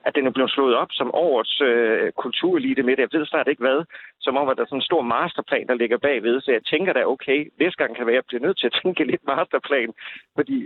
at 0.06 0.14
den 0.14 0.26
er 0.26 0.30
blevet 0.36 0.50
slået 0.50 0.74
op 0.82 0.92
som 0.92 1.14
årets 1.14 1.60
øh, 1.60 2.12
kulturelite 2.12 2.82
midt. 2.82 2.98
Jeg 2.98 3.08
ved 3.12 3.26
snart 3.26 3.48
ikke 3.48 3.66
hvad. 3.66 3.80
Som 4.20 4.36
om, 4.36 4.48
at 4.48 4.56
der 4.56 4.62
er 4.62 4.66
sådan 4.70 4.78
en 4.78 4.90
stor 4.90 5.02
masterplan, 5.02 5.66
der 5.66 5.74
ligger 5.74 5.98
bagved. 5.98 6.40
Så 6.40 6.50
jeg 6.52 6.64
tænker 6.64 6.92
da, 6.92 7.00
okay, 7.14 7.38
næste 7.60 7.78
gang 7.80 7.96
kan 7.96 8.06
være, 8.06 8.14
jeg 8.14 8.28
bliver 8.28 8.46
nødt 8.46 8.58
til 8.58 8.70
at 8.70 8.78
tænke 8.82 9.04
lidt 9.10 9.24
masterplan. 9.26 9.92
Fordi 10.36 10.58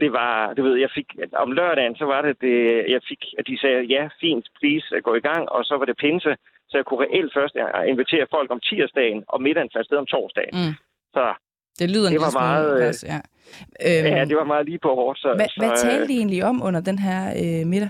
det 0.00 0.12
var, 0.12 0.54
du 0.56 0.62
ved, 0.62 0.76
jeg 0.76 0.90
fik, 0.94 1.08
om 1.44 1.52
lørdagen, 1.52 1.96
så 1.96 2.04
var 2.04 2.22
det, 2.22 2.34
det 2.40 2.56
jeg 2.94 3.00
fik, 3.08 3.22
at 3.38 3.46
de 3.46 3.58
sagde, 3.60 3.82
ja, 3.94 4.08
fint, 4.20 4.46
please, 4.58 4.86
gå 5.00 5.14
i 5.14 5.24
gang. 5.28 5.48
Og 5.48 5.64
så 5.64 5.74
var 5.76 5.84
det 5.84 5.96
pinse, 5.96 6.36
så 6.68 6.74
jeg 6.78 6.84
kunne 6.84 7.04
reelt 7.06 7.32
først 7.34 7.54
invitere 7.92 8.26
folk 8.30 8.50
om 8.50 8.60
tirsdagen, 8.60 9.24
og 9.28 9.42
middagen 9.42 9.70
fandt 9.72 9.86
sted 9.86 9.98
om 9.98 10.06
torsdagen. 10.06 10.54
Mm. 10.60 10.74
Så 11.16 11.24
det 11.78 11.90
lyder 11.90 12.10
det 12.10 12.20
var 12.20 12.38
meget, 12.44 12.76
plads, 12.78 13.04
ja. 13.12 13.20
Øhm, 13.86 14.16
ja, 14.16 14.24
det 14.24 14.36
var 14.36 14.44
meget 14.44 14.66
lige 14.66 14.78
på 14.78 14.88
hårdt. 14.94 15.18
Så, 15.18 15.28
hvad, 15.36 15.48
så, 15.48 15.60
hvad 15.60 15.76
talte 15.76 16.08
de 16.08 16.16
egentlig 16.16 16.44
om 16.44 16.62
under 16.62 16.80
den 16.80 16.98
her 16.98 17.20
øh, 17.42 17.66
middag? 17.66 17.88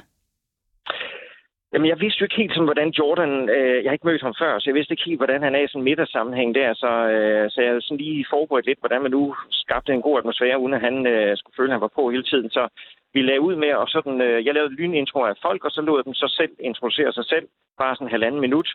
Jamen, 1.74 1.88
jeg 1.88 2.00
vidste 2.00 2.20
jo 2.20 2.24
ikke 2.24 2.40
helt, 2.42 2.52
sådan, 2.52 2.70
hvordan 2.72 2.90
Jordan... 2.98 3.48
Øh, 3.56 3.78
jeg 3.82 3.88
har 3.90 3.98
ikke 3.98 4.06
mødt 4.06 4.22
ham 4.22 4.34
før, 4.42 4.58
så 4.58 4.64
jeg 4.66 4.74
vidste 4.74 4.92
ikke 4.92 5.08
helt, 5.08 5.18
hvordan 5.22 5.42
han 5.42 5.54
er 5.54 5.62
i 5.62 5.68
sådan 5.68 5.80
en 5.80 5.84
middagssammenhæng 5.84 6.54
der. 6.54 6.74
Så, 6.74 6.90
øh, 7.14 7.50
så 7.50 7.60
jeg 7.60 7.70
havde 7.70 7.82
sådan 7.82 8.02
lige 8.04 8.26
forberedt 8.30 8.66
lidt, 8.66 8.80
hvordan 8.82 9.02
man 9.02 9.10
nu 9.10 9.34
skabte 9.50 9.92
en 9.92 10.02
god 10.02 10.18
atmosfære, 10.18 10.58
uden 10.58 10.74
at 10.74 10.80
han 10.80 11.06
øh, 11.06 11.36
skulle 11.36 11.56
føle, 11.56 11.70
at 11.70 11.74
han 11.76 11.86
var 11.86 11.96
på 11.98 12.10
hele 12.10 12.22
tiden. 12.22 12.50
Så 12.50 12.68
vi 13.14 13.22
lavede 13.22 13.46
ud 13.48 13.56
med, 13.56 13.72
og 13.82 13.88
sådan, 13.88 14.20
øh, 14.20 14.46
jeg 14.46 14.54
lavede 14.54 14.74
lynintro 14.74 15.20
af 15.22 15.34
folk, 15.42 15.64
og 15.64 15.70
så 15.70 15.80
lod 15.80 16.02
dem 16.02 16.14
så 16.14 16.28
selv 16.38 16.52
introducere 16.60 17.12
sig 17.12 17.24
selv, 17.24 17.46
bare 17.78 17.94
sådan 17.94 18.06
en 18.06 18.16
halvanden 18.16 18.40
minut. 18.40 18.68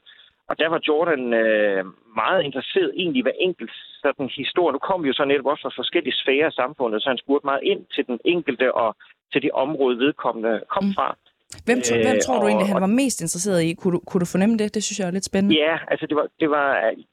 Og 0.49 0.59
der 0.59 0.67
var 0.67 0.79
Jordan 0.87 1.33
øh, 1.33 1.85
meget 2.21 2.43
interesseret 2.43 2.91
egentlig 2.95 3.23
hver 3.23 3.37
enkelt 3.39 3.71
sådan 4.01 4.29
historie. 4.41 4.73
Nu 4.73 4.79
kom 4.79 5.03
vi 5.03 5.07
jo 5.07 5.13
så 5.13 5.25
netop 5.25 5.45
også 5.45 5.61
fra 5.61 5.79
forskellige 5.81 6.19
sfære 6.21 6.45
af 6.45 6.51
samfundet, 6.61 7.01
så 7.01 7.09
han 7.09 7.17
spurgte 7.17 7.45
meget 7.45 7.63
ind 7.63 7.85
til 7.95 8.07
den 8.07 8.19
enkelte 8.25 8.75
og 8.75 8.95
til 9.33 9.41
det 9.41 9.51
område, 9.51 9.97
vedkommende 9.97 10.61
kom 10.69 10.83
mm. 10.83 10.93
Hvem, 11.67 11.79
øh, 11.91 11.99
hvem 12.05 12.19
tror 12.25 12.39
du 12.39 12.47
egentlig, 12.47 12.67
han 12.73 12.81
var 12.87 12.97
mest 13.01 13.21
interesseret 13.21 13.61
i? 13.63 13.73
Kunne 13.73 13.93
du, 13.95 13.99
kunne 14.07 14.21
du 14.25 14.29
fornemme 14.35 14.57
det? 14.57 14.75
Det 14.75 14.83
synes 14.83 14.99
jeg 14.99 15.07
er 15.07 15.15
lidt 15.17 15.29
spændende. 15.31 15.55
Ja, 15.67 15.75
altså 15.91 16.05
det 16.09 16.15
var, 16.15 16.27
det 16.39 16.49
var 16.49 16.69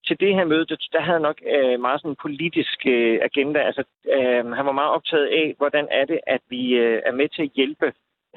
til 0.06 0.16
det 0.20 0.34
her 0.34 0.44
møde, 0.44 0.66
der 0.66 1.00
havde 1.00 1.20
nok 1.28 1.38
øh, 1.54 1.80
meget 1.80 2.00
sådan 2.00 2.10
en 2.10 2.22
politisk 2.26 2.78
øh, 2.86 3.18
agenda. 3.28 3.60
Altså, 3.68 3.82
øh, 4.16 4.42
han 4.58 4.66
var 4.66 4.76
meget 4.80 4.92
optaget 4.96 5.26
af, 5.40 5.54
hvordan 5.58 5.86
er 5.90 6.04
det, 6.04 6.20
at 6.26 6.42
vi 6.48 6.62
øh, 6.84 6.98
er 7.08 7.12
med 7.12 7.28
til 7.28 7.42
at 7.42 7.54
hjælpe 7.58 7.88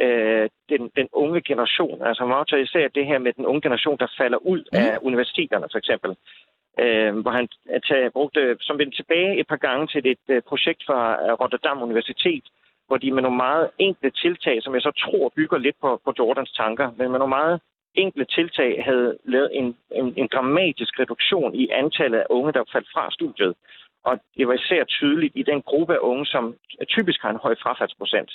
øh, 0.04 0.50
den, 0.72 0.82
den 1.00 1.08
unge 1.12 1.42
generation. 1.42 1.98
Altså 2.08 2.24
han 2.24 2.30
var 2.30 2.42
optaget 2.42 2.64
især 2.64 2.84
af 2.84 2.92
det 2.92 3.06
her 3.06 3.20
med 3.20 3.34
den 3.34 3.46
unge 3.46 3.62
generation, 3.62 3.98
der 3.98 4.08
falder 4.18 4.38
ud 4.38 4.62
mm. 4.74 4.78
af 4.80 4.98
universiteterne, 5.02 5.68
for 5.72 5.78
eksempel. 5.78 6.12
Øh, 6.84 7.12
hvor 7.24 7.32
han 7.32 7.48
tager, 7.88 8.10
brugte, 8.10 8.58
som 8.60 8.78
vendte 8.80 8.98
tilbage 8.98 9.40
et 9.40 9.48
par 9.48 9.62
gange 9.68 9.88
til 9.88 10.02
et 10.14 10.26
øh, 10.30 10.42
projekt 10.42 10.82
fra 10.88 11.00
Rotterdam 11.42 11.82
Universitet, 11.82 12.44
hvor 12.90 12.98
de 12.98 13.12
med 13.12 13.24
nogle 13.24 13.38
meget 13.38 13.70
enkle 13.80 14.12
tiltag, 14.12 14.64
som 14.64 14.74
jeg 14.74 14.82
så 14.82 14.92
tror 15.04 15.32
bygger 15.36 15.58
lidt 15.58 15.78
på, 15.82 16.02
på 16.06 16.14
Jordans 16.20 16.52
tanker, 16.52 16.88
men 16.98 17.12
med 17.12 17.20
nogle 17.20 17.38
meget 17.40 17.62
enkle 17.96 18.26
tiltag 18.26 18.84
havde 18.84 19.18
lavet 19.24 19.50
en, 19.54 19.78
en, 19.92 20.14
en 20.18 20.30
dramatisk 20.34 21.00
reduktion 21.00 21.56
i 21.56 21.70
antallet 21.70 22.20
af 22.20 22.26
unge, 22.30 22.54
der 22.54 22.64
faldt 22.72 22.90
fra 22.94 23.12
studiet. 23.12 23.56
Og 24.04 24.20
det 24.38 24.48
var 24.48 24.54
især 24.54 24.84
tydeligt 24.84 25.34
i 25.36 25.44
den 25.44 25.62
gruppe 25.62 25.94
af 25.94 26.00
unge, 26.02 26.26
som 26.26 26.56
typisk 26.88 27.22
har 27.22 27.30
en 27.30 27.44
høj 27.46 27.56
frafaldsprocent. 27.64 28.32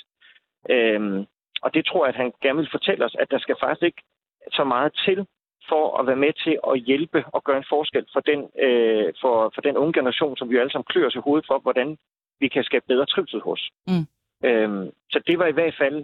Øhm, 0.69 1.25
og 1.61 1.73
det 1.73 1.85
tror 1.85 2.05
jeg, 2.05 2.13
at 2.13 2.21
han 2.21 2.33
gerne 2.41 2.59
vil 2.59 2.69
fortælle 2.71 3.05
os, 3.05 3.15
at 3.19 3.31
der 3.31 3.39
skal 3.39 3.55
faktisk 3.59 3.83
ikke 3.83 4.03
så 4.51 4.63
meget 4.63 4.91
til 5.05 5.27
for 5.69 5.97
at 5.99 6.07
være 6.07 6.23
med 6.25 6.33
til 6.43 6.59
at 6.69 6.79
hjælpe 6.79 7.23
og 7.35 7.43
gøre 7.43 7.57
en 7.57 7.69
forskel 7.69 8.05
for 8.13 8.19
den, 8.19 8.39
øh, 8.65 9.13
for, 9.21 9.51
for 9.55 9.61
den 9.61 9.77
unge 9.77 9.93
generation, 9.93 10.37
som 10.37 10.49
vi 10.49 10.57
alle 10.57 10.71
sammen 10.71 10.89
klør 10.89 11.07
os 11.07 11.15
i 11.15 11.25
hovedet 11.25 11.45
for, 11.47 11.59
hvordan 11.59 11.97
vi 12.39 12.47
kan 12.47 12.63
skabe 12.63 12.85
bedre 12.87 13.05
trivsel 13.05 13.41
hos. 13.41 13.69
Mm. 13.87 14.05
Øhm, 14.47 14.89
så 15.13 15.19
det 15.27 15.39
var 15.39 15.47
i 15.47 15.57
hvert 15.57 15.75
fald 15.81 15.97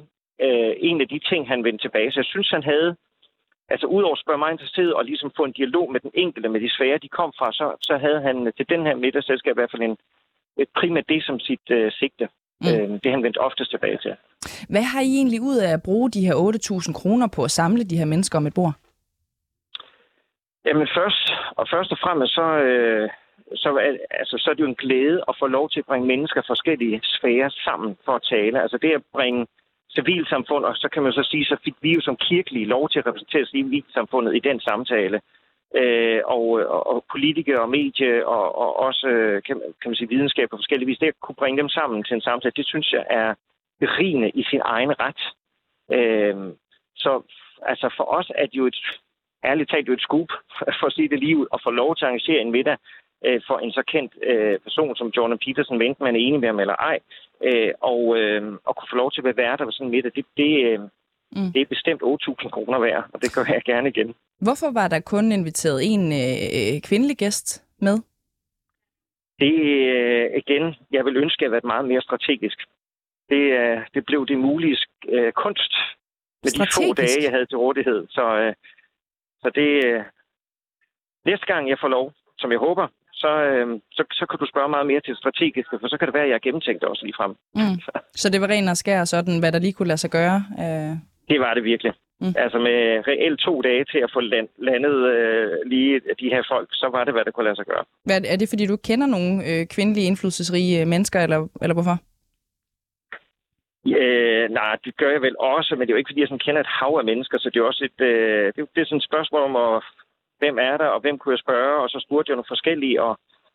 øh, 0.46 0.74
en 0.90 1.02
af 1.02 1.08
de 1.08 1.20
ting, 1.30 1.48
han 1.48 1.64
vendte 1.64 1.84
tilbage. 1.84 2.12
Så 2.12 2.20
jeg 2.20 2.26
synes, 2.26 2.50
han 2.50 2.64
havde, 2.64 2.96
altså 3.70 3.86
udover 3.88 4.16
at 4.16 4.24
spørge 4.24 4.40
mig 4.40 4.52
interesseret 4.52 4.94
og 4.94 5.06
ligesom 5.06 5.32
få 5.38 5.44
en 5.44 5.58
dialog 5.60 5.92
med 5.92 6.00
den 6.00 6.12
enkelte, 6.14 6.50
med 6.50 6.62
de 6.62 6.76
svære, 6.78 6.98
de 7.06 7.16
kom 7.20 7.34
fra, 7.40 7.52
så, 7.52 7.66
så 7.82 7.98
havde 7.98 8.22
han 8.22 8.54
til 8.58 8.70
den 8.70 8.86
her 8.86 8.96
middagsselskab 8.96 9.54
i 9.54 9.60
hvert 9.60 9.72
fald 9.72 9.82
en, 9.82 9.98
et 10.58 10.70
primært 10.80 11.10
det 11.10 11.24
som 11.24 11.40
sit 11.40 11.68
øh, 11.72 11.92
sigte. 11.92 12.28
Mm. 12.62 12.68
Øh, 12.68 12.90
det 13.04 13.12
han 13.12 13.24
vendte 13.24 13.38
oftest 13.48 13.70
tilbage 13.72 13.98
til. 13.98 14.16
Hvad 14.70 14.82
har 14.82 15.02
I 15.02 15.12
egentlig 15.20 15.42
ud 15.42 15.58
af 15.58 15.74
at 15.74 15.84
bruge 15.84 16.12
de 16.12 16.26
her 16.28 16.36
8.000 16.88 16.94
kroner 16.94 17.28
på 17.36 17.44
at 17.44 17.52
samle 17.52 17.84
de 17.84 17.98
her 17.98 18.06
mennesker 18.06 18.38
om 18.38 18.48
et 18.48 18.54
bord? 18.54 18.74
Jamen 20.66 20.88
først, 20.98 21.34
og 21.60 21.68
først 21.74 21.92
og 21.92 21.98
fremmest, 22.04 22.34
så, 22.34 22.48
øh, 22.68 23.10
så, 23.55 23.96
altså, 24.12 24.38
så 24.38 24.50
er 24.50 24.53
det 24.53 24.62
jo 24.62 24.67
en 24.67 24.84
glæde 24.86 25.24
at 25.27 25.36
få 25.39 25.48
lov 25.48 25.70
til 25.70 25.79
at 25.79 25.86
bringe 25.86 26.08
mennesker 26.08 26.41
forskellige 26.48 27.00
sfærer 27.03 27.50
sammen 27.50 27.98
for 28.05 28.12
at 28.12 28.24
tale. 28.24 28.62
Altså 28.62 28.77
det 28.77 28.91
at 28.91 29.03
bringe 29.13 29.48
civilsamfund, 29.96 30.65
og 30.65 30.75
så 30.75 30.89
kan 30.93 31.03
man 31.03 31.13
så 31.13 31.24
sige, 31.24 31.46
så 31.46 31.58
fik 31.63 31.75
vi 31.81 31.93
jo 31.93 32.01
som 32.01 32.15
kirkelige 32.15 32.65
lov 32.65 32.89
til 32.89 33.00
at 33.00 33.08
repræsentere 33.08 33.46
civilsamfundet 33.46 34.36
i 34.36 34.39
den 34.39 34.60
samtale. 34.60 35.22
øh, 35.75 36.22
og, 36.25 36.46
og, 36.75 36.88
og 36.88 37.05
politikere 37.12 37.62
og 37.62 37.70
medie 37.70 38.27
og, 38.27 38.55
og 38.55 38.79
også 38.79 39.08
øh, 39.08 39.43
kan, 39.43 39.55
kan 39.81 39.89
man 39.91 39.96
sige, 39.96 40.10
videnskab 40.10 40.50
på 40.50 40.58
forskellige 40.58 40.88
vis, 40.88 40.98
det 40.98 41.08
at 41.08 41.20
kunne 41.22 41.36
bringe 41.36 41.58
dem 41.58 41.70
sammen 41.70 42.03
til 42.03 42.13
en 42.13 42.22
samtale, 42.22 42.53
det 42.55 42.67
synes 42.67 42.93
jeg 42.93 43.05
er 43.10 43.34
berigende 43.79 44.29
i 44.29 44.43
sin 44.43 44.62
egen 44.63 44.93
ret. 45.00 45.22
Øh, 45.98 46.53
så 46.96 47.22
altså 47.62 47.93
for 47.98 48.03
os 48.03 48.31
er 48.36 48.46
det 48.46 48.55
jo 48.55 48.65
et, 48.65 48.77
ærligt 49.43 49.70
talt 49.70 49.88
jo 49.88 49.93
et 49.93 50.01
scoop, 50.01 50.31
for 50.79 50.86
at 50.88 50.93
sige 50.93 51.10
det 51.10 51.20
lige 51.20 51.38
ud, 51.38 51.48
at 51.53 51.60
få 51.63 51.72
lov 51.72 51.96
til 51.96 52.05
at 52.05 52.10
arrangere 52.10 52.41
en 52.41 52.51
middag 52.51 52.77
øh, 53.25 53.42
for 53.48 53.58
en 53.60 53.72
så 53.72 53.84
kendt 53.94 54.13
øh, 54.24 54.60
person 54.60 54.96
som 54.96 55.12
Jordan 55.18 55.38
Peterson, 55.46 55.78
hvad 55.78 55.96
man 56.00 56.16
er 56.16 56.20
enig 56.20 56.40
med 56.40 56.50
ham 56.50 56.60
eller 56.60 56.75
ej, 56.75 57.00
øh, 57.44 57.72
og, 57.82 58.18
øh, 58.20 58.42
og 58.68 58.75
kunne 58.75 58.92
få 58.92 58.96
lov 58.96 59.12
til 59.12 59.28
at 59.28 59.38
være 59.38 59.58
der 59.58 59.66
ved 59.66 59.74
sådan 59.74 59.88
en 59.88 59.92
middag, 59.92 60.12
det, 60.16 60.25
det, 60.38 60.51
øh, 60.68 60.80
mm. 61.36 61.51
det 61.54 61.62
er 61.62 61.74
bestemt 61.75 62.01
8.000 62.01 62.50
kroner 62.50 62.80
værd, 62.80 63.04
og 63.13 63.22
det 63.22 63.36
gør 63.36 63.46
jeg 63.48 63.62
gerne 63.66 63.90
igen. 63.90 64.16
Hvorfor 64.40 64.72
var 64.80 64.88
der 64.88 65.00
kun 65.00 65.32
inviteret 65.32 65.80
en 65.94 66.04
øh, 66.22 66.82
kvindelig 66.82 67.18
gæst 67.18 67.63
med? 67.80 67.98
Det 69.40 69.56
øh, 69.96 70.25
igen, 70.42 70.75
jeg 70.92 71.06
vil 71.06 71.18
ønske 71.18 71.46
at 71.46 71.51
være 71.51 71.62
meget 71.63 71.86
mere 71.86 72.01
strategisk. 72.01 72.60
Det, 73.30 73.44
øh, 73.60 73.78
det 73.94 74.06
blev 74.06 74.28
det 74.28 74.38
mulige 74.38 74.78
øh, 75.10 75.32
kunst 75.32 75.74
med 76.44 76.51
strategisk. 76.51 76.80
de 76.80 76.88
få 76.88 76.94
dage, 76.94 77.24
jeg 77.24 77.32
havde 77.32 77.46
til 77.46 77.58
rådighed. 77.58 78.08
Så, 78.10 78.24
øh, 78.42 78.54
så 79.42 79.50
det 79.56 79.86
øh, 79.86 80.04
næste 81.25 81.46
gang, 81.46 81.70
jeg 81.70 81.78
får 81.82 81.88
lov, 81.88 82.13
som 82.38 82.51
jeg 82.51 82.60
håber, 82.60 82.88
så, 83.24 83.32
øh, 83.50 83.68
så, 83.98 84.04
så 84.20 84.25
kan 84.30 84.40
du 84.40 84.46
spørge 84.46 84.70
meget 84.75 84.88
mere 84.92 85.01
til 85.01 85.16
strategiske, 85.16 85.75
for 85.80 85.88
så 85.88 85.98
kan 85.98 86.08
det 86.08 86.13
være, 86.13 86.24
at 86.28 86.30
jeg 86.30 86.40
har 86.40 86.48
gennemtænkt 86.48 86.82
det 86.82 86.90
også 86.90 87.06
lige 87.06 87.20
frem. 87.20 87.34
Mm. 87.60 87.78
så 88.22 88.25
det 88.30 88.42
var 88.42 88.50
ren 88.54 88.68
og 88.74 88.78
skær 88.78 89.04
sådan, 89.04 89.40
hvad 89.40 89.51
der 89.51 89.60
lige 89.60 89.74
kunne 89.74 89.92
lade 89.92 90.04
sig 90.04 90.12
gøre? 90.20 90.38
Øh... 90.63 90.92
Det 91.32 91.40
var 91.46 91.54
det 91.54 91.63
virkelig. 91.63 91.94
Mm. 92.22 92.34
Altså 92.44 92.58
med 92.68 92.78
reelt 93.12 93.40
to 93.40 93.62
dage 93.62 93.84
til 93.92 94.00
at 94.06 94.12
få 94.13 94.20
land, 94.20 94.48
landet 94.58 94.96
øh, 95.16 95.50
lige 95.66 96.01
de 96.22 96.30
her 96.34 96.44
folk, 96.51 96.70
så 96.72 96.88
var 96.96 97.04
det, 97.04 97.13
hvad 97.13 97.25
der 97.25 97.32
kunne 97.32 97.50
lade 97.50 97.56
sig 97.56 97.66
gøre. 97.66 97.84
Hvad, 98.06 98.22
er 98.34 98.38
det, 98.38 98.50
fordi 98.50 98.66
du 98.66 98.78
kender 98.78 99.08
nogle 99.08 99.32
øh, 99.50 99.62
kvindelige 99.75 100.08
indflydelsesrige 100.08 100.86
mennesker, 100.86 101.20
eller, 101.20 101.40
eller 101.62 101.74
hvorfor? 101.74 101.98
Øh, 104.01 104.46
nej, 104.60 104.74
det 104.86 104.98
gør 104.98 105.12
jeg 105.12 105.22
vel 105.22 105.36
også, 105.40 105.75
men 105.75 105.82
det 105.82 105.90
er 105.90 105.96
jo 105.96 106.01
ikke, 106.01 106.12
fordi 106.12 106.22
jeg 106.22 106.28
sådan 106.28 106.46
kender 106.48 106.62
et 106.62 106.75
hav 106.80 106.94
af 107.00 107.06
mennesker, 107.06 107.38
så 107.40 107.50
det 107.50 107.60
er 107.60 107.70
også 107.72 107.84
et, 107.90 108.00
øh, 108.10 108.46
det, 108.56 108.62
det 108.75 108.82
er 108.82 108.86
sådan 108.86 108.98
et 108.98 109.10
spørgsmål 109.10 109.42
om, 109.50 109.56
at, 109.56 109.84
hvem 110.42 110.58
er 110.70 110.76
der, 110.82 110.90
og 110.96 111.00
hvem 111.04 111.18
kunne 111.18 111.34
jeg 111.36 111.44
spørge, 111.46 111.76
og 111.84 111.90
så 111.94 111.98
spurgte 112.06 112.30
jeg 112.30 112.36
nogle 112.38 112.54
forskellige, 112.54 112.98
og 113.08 113.14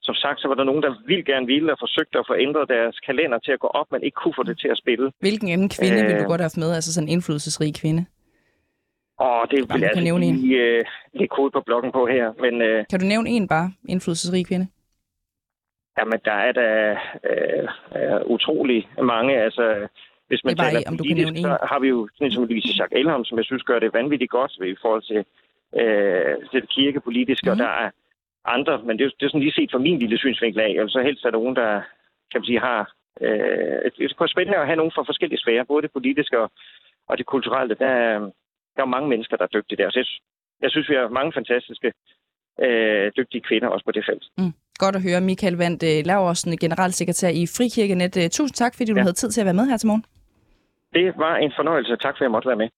som 0.09 0.15
sagt, 0.15 0.41
så 0.41 0.49
var 0.49 0.55
der 0.55 0.65
nogen, 0.71 0.83
der 0.83 0.93
vildt 1.11 1.27
gerne 1.27 1.47
ville 1.47 1.73
og 1.73 1.79
forsøgte 1.85 2.19
at 2.19 2.27
få 2.31 2.35
ændret 2.47 2.69
deres 2.69 2.97
kalender 3.09 3.39
til 3.39 3.53
at 3.53 3.61
gå 3.61 3.67
op, 3.81 3.89
men 3.93 4.03
ikke 4.03 4.19
kunne 4.23 4.37
få 4.41 4.43
det 4.43 4.59
til 4.63 4.69
at 4.75 4.79
spille. 4.83 5.07
Hvilken 5.25 5.49
anden 5.55 5.71
kvinde 5.77 5.99
øh, 6.01 6.07
ville 6.07 6.23
du 6.23 6.29
godt 6.33 6.41
have 6.41 6.51
haft 6.51 6.63
med, 6.65 6.71
altså 6.79 6.91
sådan 6.93 7.09
en 7.09 7.13
indflydelsesrig 7.13 7.75
kvinde? 7.83 8.03
Og 9.19 9.51
det 9.51 9.59
vil 9.59 9.81
jeg 9.81 9.89
altså 9.91 10.05
nævne 10.05 10.25
lige 10.33 10.59
øh, 10.67 10.85
lægge 11.19 11.33
kode 11.37 11.51
på 11.51 11.61
bloggen 11.67 11.93
på 11.93 12.07
her. 12.07 12.27
Men, 12.45 12.63
øh, 12.63 12.85
kan 12.91 13.01
du 13.01 13.07
nævne 13.07 13.29
en 13.31 13.49
bare 13.49 13.73
indflydelsesrig 13.89 14.47
kvinde? 14.47 14.67
Jamen, 15.99 16.19
der 16.25 16.39
er 16.49 16.53
da 16.53 16.69
øh, 17.31 17.65
øh, 17.97 18.21
utrolig 18.27 18.89
mange. 19.03 19.33
Altså, 19.47 19.89
hvis 20.29 20.45
man 20.45 20.57
taler 20.57 20.81
om 20.89 20.97
politisk, 20.97 21.27
du 21.27 21.33
kan 21.33 21.35
nævne 21.35 21.59
så 21.61 21.67
har 21.71 21.79
vi 21.81 21.89
jo 21.89 22.09
sådan 22.15 22.33
som 22.33 22.45
Louise 22.45 22.69
Jacques 22.79 22.99
Elholm, 23.01 23.25
som 23.25 23.39
jeg 23.39 23.45
synes 23.45 23.63
gør 23.63 23.79
det 23.79 23.95
vanvittigt 23.95 24.31
godt 24.31 24.53
i 24.53 24.77
forhold 24.83 25.03
til, 25.03 25.25
øh, 25.81 26.35
det 26.53 26.69
kirkepolitiske, 26.69 27.47
mm. 27.47 27.51
og 27.51 27.57
mhm. 27.57 27.65
der 27.65 27.73
er 27.85 27.91
andre, 28.45 28.83
men 28.87 28.99
det 28.99 29.05
er, 29.05 29.11
det 29.19 29.27
er 29.27 29.29
sådan 29.31 29.41
lige 29.41 29.59
set 29.59 29.71
fra 29.73 29.79
min 29.79 29.99
lille 29.99 30.19
synsvinkel 30.19 30.61
af. 30.61 30.75
Jeg 30.75 30.85
så 30.89 31.03
helst 31.03 31.25
er 31.25 31.31
nogen, 31.31 31.57
der 31.57 31.71
kan 32.31 32.41
man 32.41 32.45
sige, 32.45 32.61
har... 32.61 32.93
Øh, 33.21 33.91
det 33.99 34.05
er 34.21 34.27
spændende 34.27 34.59
at 34.59 34.67
have 34.67 34.77
nogen 34.77 34.93
fra 34.95 35.03
forskellige 35.03 35.43
sfære, 35.43 35.65
både 35.65 35.83
det 35.83 35.93
politiske 35.93 36.41
og, 36.41 36.51
og 37.09 37.19
det 37.19 37.27
kulturelle. 37.27 37.75
Der, 37.75 37.93
der 38.77 38.83
er 38.83 38.95
mange 38.97 39.09
mennesker, 39.09 39.37
der 39.37 39.45
er 39.45 39.55
dygtige 39.57 39.83
der. 39.83 39.91
Så 39.91 39.99
jeg, 39.99 40.07
jeg 40.63 40.71
synes, 40.71 40.89
vi 40.89 40.95
har 40.95 41.09
mange 41.09 41.33
fantastiske 41.33 41.93
øh, 42.65 43.13
dygtige 43.17 43.43
kvinder 43.49 43.69
også 43.69 43.85
på 43.85 43.93
det 43.93 44.05
felt. 44.09 44.25
Mm. 44.39 44.53
Godt 44.79 44.97
at 44.97 45.03
høre. 45.03 45.21
Michael 45.21 45.57
Vandt 45.57 45.83
øh, 45.91 45.99
Laversen, 46.07 46.59
generalsekretær 46.65 47.29
i 47.29 47.43
Frikirkenet. 47.57 48.15
Øh, 48.17 48.31
tusind 48.31 48.57
tak, 48.63 48.73
fordi 48.75 48.91
du 48.93 48.97
ja. 48.97 49.03
havde 49.03 49.19
tid 49.21 49.31
til 49.31 49.41
at 49.41 49.45
være 49.45 49.61
med 49.61 49.67
her 49.71 49.77
til 49.77 49.89
morgen. 49.91 50.05
Det 50.95 51.07
var 51.25 51.37
en 51.37 51.53
fornøjelse. 51.57 51.97
Tak 51.97 52.15
for, 52.15 52.23
at 52.23 52.27
jeg 52.29 52.31
måtte 52.37 52.49
være 52.49 52.63
med. 52.63 52.69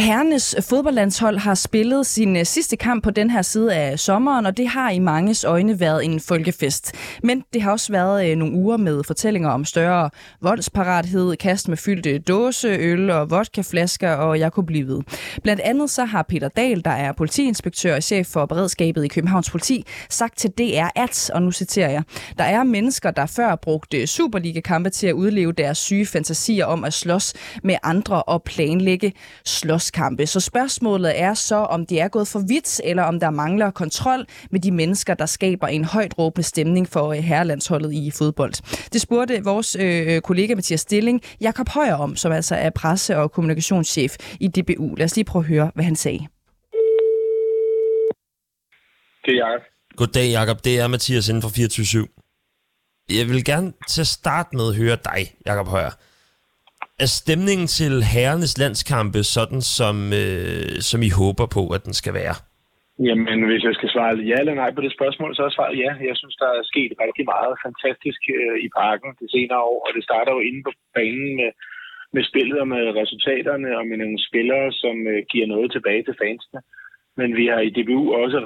Herrenes 0.00 0.56
fodboldlandshold 0.60 1.38
har 1.38 1.54
spillet 1.54 2.06
sin 2.06 2.36
øh, 2.36 2.44
sidste 2.44 2.76
kamp 2.76 3.04
på 3.04 3.10
den 3.10 3.30
her 3.30 3.42
side 3.42 3.74
af 3.74 3.98
sommeren, 3.98 4.46
og 4.46 4.56
det 4.56 4.68
har 4.68 4.90
i 4.90 4.98
manges 4.98 5.44
øjne 5.44 5.80
været 5.80 6.04
en 6.04 6.20
folkefest. 6.20 6.94
Men 7.22 7.44
det 7.52 7.62
har 7.62 7.70
også 7.70 7.92
været 7.92 8.30
øh, 8.30 8.36
nogle 8.36 8.54
uger 8.54 8.76
med 8.76 9.04
fortællinger 9.04 9.50
om 9.50 9.64
større 9.64 10.10
voldsparathed, 10.40 11.36
kast 11.36 11.68
med 11.68 11.76
fyldte 11.76 12.18
dåseøl 12.18 13.10
og 13.10 13.30
vodkaflasker, 13.30 14.12
og 14.12 14.38
jeg 14.38 14.52
kunne 14.52 14.66
blive 14.66 14.86
ved. 14.88 15.00
Blandt 15.42 15.62
andet 15.62 15.90
så 15.90 16.04
har 16.04 16.22
Peter 16.22 16.48
Dahl, 16.48 16.84
der 16.84 16.90
er 16.90 17.12
politiinspektør 17.12 17.96
og 17.96 18.02
chef 18.02 18.26
for 18.26 18.46
beredskabet 18.46 19.04
i 19.04 19.08
Københavns 19.08 19.50
Politi, 19.50 19.84
sagt 20.10 20.38
til 20.38 20.50
DR 20.50 20.88
at, 20.96 21.30
og 21.34 21.42
nu 21.42 21.52
citerer 21.52 21.90
jeg, 21.90 22.02
der 22.38 22.44
er 22.44 22.64
mennesker, 22.64 23.10
der 23.10 23.26
før 23.26 23.56
brugte 23.56 24.06
Superliga-kampe 24.06 24.90
til 24.90 25.06
at 25.06 25.12
udleve 25.12 25.52
deres 25.52 25.78
syge 25.78 26.06
fantasier 26.06 26.66
om 26.66 26.84
at 26.84 26.92
slås 26.92 27.34
med 27.62 27.76
andre 27.82 28.22
og 28.22 28.42
planlægge 28.42 29.12
slås 29.44 29.89
kampe. 29.90 30.26
Så 30.26 30.40
spørgsmålet 30.40 31.20
er 31.20 31.34
så, 31.34 31.56
om 31.56 31.86
det 31.86 32.00
er 32.00 32.08
gået 32.08 32.28
for 32.28 32.38
vidt, 32.48 32.80
eller 32.84 33.02
om 33.02 33.20
der 33.20 33.30
mangler 33.30 33.70
kontrol 33.70 34.26
med 34.50 34.60
de 34.60 34.70
mennesker, 34.70 35.14
der 35.14 35.26
skaber 35.26 35.66
en 35.66 35.84
højt 35.84 36.18
råbende 36.18 36.48
stemning 36.48 36.88
for 36.88 37.12
øh, 37.12 37.18
herrelandsholdet 37.18 37.92
i 37.92 38.10
fodbold. 38.10 38.52
Det 38.92 39.00
spurgte 39.00 39.44
vores 39.44 39.76
øh, 39.80 40.20
kollega 40.20 40.54
Mathias 40.54 40.80
Stilling, 40.80 41.22
Jakob 41.40 41.68
Højer 41.68 41.94
om, 41.94 42.16
som 42.16 42.32
altså 42.32 42.54
er 42.54 42.70
presse- 42.70 43.16
og 43.16 43.32
kommunikationschef 43.32 44.16
i 44.40 44.48
DBU. 44.48 44.94
Lad 44.94 45.04
os 45.04 45.16
lige 45.16 45.24
prøve 45.24 45.42
at 45.42 45.48
høre, 45.48 45.70
hvad 45.74 45.84
han 45.84 45.96
sagde. 45.96 46.26
Det 49.24 49.34
er 49.34 49.46
Jacob. 49.46 49.62
Goddag, 49.96 50.30
Jakob. 50.30 50.64
Det 50.64 50.80
er 50.80 50.86
Mathias 50.88 51.28
inden 51.28 51.42
for 51.42 51.48
24 51.48 52.06
Jeg 53.10 53.28
vil 53.28 53.44
gerne 53.44 53.72
til 53.88 54.00
at 54.00 54.06
starte 54.06 54.56
med 54.56 54.68
at 54.68 54.76
høre 54.76 54.96
dig, 55.04 55.34
Jakob 55.46 55.68
Højer 55.68 55.90
er 57.04 57.08
stemningen 57.20 57.66
til 57.78 57.94
herrenes 58.12 58.54
landskampe 58.62 59.20
sådan, 59.36 59.62
som, 59.78 59.96
øh, 60.22 60.74
som 60.88 60.98
I 61.08 61.10
håber 61.20 61.46
på, 61.56 61.62
at 61.76 61.82
den 61.86 61.94
skal 62.00 62.14
være? 62.22 62.36
Jamen, 63.08 63.40
hvis 63.48 63.64
jeg 63.68 63.74
skal 63.78 63.90
svare 63.94 64.14
ja 64.30 64.36
eller 64.42 64.56
nej 64.62 64.70
på 64.74 64.82
det 64.84 64.92
spørgsmål, 64.98 65.30
så 65.34 65.42
er 65.44 65.52
svaret 65.56 65.76
ja. 65.84 65.92
Jeg 66.08 66.16
synes, 66.20 66.36
der 66.42 66.50
er 66.58 66.70
sket 66.72 66.92
rigtig 67.04 67.24
meget 67.34 67.54
fantastisk 67.66 68.20
øh, 68.38 68.56
i 68.66 68.68
parken 68.80 69.10
det 69.20 69.28
senere 69.36 69.62
år, 69.72 69.80
og 69.86 69.90
det 69.96 70.04
starter 70.08 70.32
jo 70.36 70.40
inde 70.48 70.62
på 70.66 70.72
banen 70.98 71.30
med, 71.40 71.50
med 72.14 72.22
spillet 72.30 72.58
og 72.64 72.68
med 72.74 72.84
resultaterne 73.02 73.70
og 73.78 73.84
med 73.90 73.96
nogle 74.02 74.18
spillere, 74.28 74.66
som 74.82 74.96
øh, 75.12 75.20
giver 75.32 75.46
noget 75.54 75.68
tilbage 75.72 76.02
til 76.04 76.18
fansene. 76.22 76.60
Men 77.18 77.30
vi 77.40 77.46
har 77.52 77.60
i 77.64 77.74
DBU 77.76 78.02
også 78.22 78.38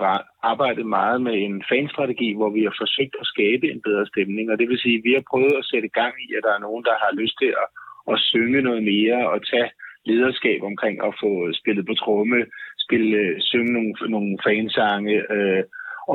arbejdet 0.53 0.87
meget 0.99 1.19
med 1.27 1.37
en 1.47 1.57
fanstrategi, 1.71 2.29
hvor 2.39 2.51
vi 2.57 2.63
har 2.67 2.75
forsøgt 2.83 3.15
at 3.21 3.31
skabe 3.33 3.67
en 3.73 3.81
bedre 3.87 4.07
stemning. 4.13 4.47
Og 4.53 4.57
det 4.59 4.67
vil 4.69 4.83
sige, 4.85 4.99
at 4.99 5.07
vi 5.09 5.13
har 5.17 5.25
prøvet 5.31 5.55
at 5.59 5.69
sætte 5.71 5.89
gang 6.01 6.15
i, 6.25 6.29
at 6.37 6.45
der 6.47 6.53
er 6.55 6.65
nogen, 6.67 6.85
der 6.89 6.97
har 7.05 7.13
lyst 7.21 7.37
til 7.43 7.51
at 7.63 7.67
at 8.13 8.19
synge 8.31 8.61
noget 8.63 8.83
mere 8.93 9.19
og 9.33 9.39
tage 9.51 9.71
lederskab 10.07 10.61
omkring 10.71 10.97
at 11.09 11.13
få 11.23 11.31
spillet 11.61 11.85
på 11.87 11.95
tromme, 11.95 12.39
spille, 12.85 13.19
synge 13.51 13.73
nogle, 13.73 13.93
nogle 14.15 14.39
fansange 14.47 15.17
øh, 15.35 15.63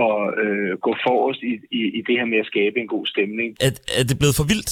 og 0.06 0.18
øh, 0.44 0.74
gå 0.86 0.92
forrest 1.08 1.42
i, 1.52 1.54
i, 1.80 1.82
i 2.00 2.02
det 2.08 2.16
her 2.20 2.28
med 2.34 2.40
at 2.44 2.52
skabe 2.54 2.78
en 2.80 2.88
god 2.96 3.06
stemning. 3.14 3.50
Er, 3.68 3.72
er 4.00 4.04
det 4.10 4.20
blevet 4.22 4.40
for 4.40 4.48
vildt? 4.52 4.72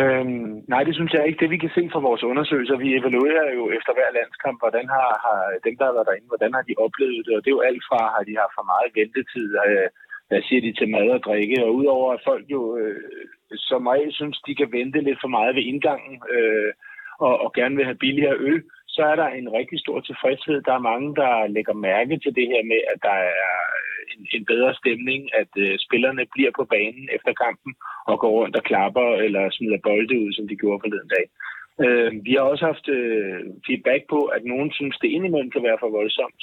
Øhm, 0.00 0.52
nej, 0.72 0.82
det 0.86 0.94
synes 0.94 1.12
jeg 1.12 1.26
ikke. 1.26 1.40
Det 1.42 1.50
vi 1.54 1.62
kan 1.64 1.74
se 1.74 1.82
fra 1.92 2.06
vores 2.08 2.22
undersøgelser, 2.30 2.76
vi 2.84 2.98
evaluerer 3.00 3.48
jo 3.58 3.64
efter 3.76 3.92
hver 3.94 4.10
landskamp, 4.18 4.56
hvordan 4.62 4.86
har, 4.96 5.10
har 5.26 5.40
dem, 5.66 5.74
der 5.78 5.84
har 5.86 5.94
været 5.96 6.08
derinde, 6.08 6.32
hvordan 6.32 6.52
har 6.56 6.64
de 6.68 6.80
oplevet 6.86 7.26
det, 7.26 7.34
og 7.36 7.40
det 7.42 7.50
er 7.50 7.58
jo 7.58 7.68
alt 7.70 7.84
fra, 7.88 8.00
har 8.16 8.24
de 8.28 8.40
haft 8.42 8.54
for 8.58 8.66
meget 8.72 8.90
ventetid, 8.98 9.48
øh, 9.66 9.88
hvad 10.28 10.40
siger 10.46 10.62
de 10.66 10.72
til 10.78 10.88
mad 10.94 11.08
og 11.16 11.22
drikke, 11.28 11.58
og 11.66 11.70
udover 11.80 12.08
at 12.12 12.24
folk 12.28 12.46
jo 12.56 12.62
øh, 12.80 13.00
som 13.56 13.86
regel 13.86 14.12
synes, 14.12 14.38
de 14.46 14.54
kan 14.54 14.72
vente 14.72 15.00
lidt 15.00 15.18
for 15.20 15.28
meget 15.28 15.54
ved 15.56 15.62
indgangen 15.62 16.22
øh, 16.34 16.72
og, 17.26 17.34
og 17.44 17.52
gerne 17.52 17.76
vil 17.76 17.84
have 17.84 18.02
billigere 18.04 18.36
øl, 18.38 18.62
så 18.88 19.02
er 19.02 19.16
der 19.16 19.28
en 19.28 19.52
rigtig 19.58 19.78
stor 19.80 20.00
tilfredshed. 20.00 20.62
Der 20.62 20.74
er 20.74 20.88
mange, 20.90 21.08
der 21.20 21.46
lægger 21.56 21.74
mærke 21.74 22.18
til 22.18 22.32
det 22.38 22.46
her 22.52 22.62
med, 22.72 22.80
at 22.92 22.98
der 23.02 23.16
er 23.32 23.44
en, 24.12 24.20
en 24.36 24.44
bedre 24.44 24.74
stemning, 24.74 25.20
at 25.40 25.52
øh, 25.64 25.78
spillerne 25.86 26.24
bliver 26.34 26.52
på 26.58 26.64
banen 26.74 27.08
efter 27.16 27.32
kampen 27.44 27.72
og 28.10 28.18
går 28.22 28.30
rundt 28.38 28.56
og 28.56 28.64
klapper 28.70 29.06
eller 29.24 29.50
smider 29.50 29.80
bolde 29.82 30.14
ud, 30.22 30.32
som 30.32 30.48
de 30.48 30.56
gjorde 30.56 30.82
forleden 30.82 31.10
dag. 31.16 31.26
Øh, 31.84 32.10
vi 32.26 32.32
har 32.34 32.44
også 32.52 32.64
haft 32.70 32.88
øh, 32.88 33.40
feedback 33.66 34.02
på, 34.12 34.20
at 34.36 34.42
nogen 34.44 34.70
synes, 34.72 34.96
det 35.02 35.10
indimellem 35.16 35.50
kan 35.50 35.62
være 35.62 35.80
for 35.80 35.90
voldsomt. 35.98 36.42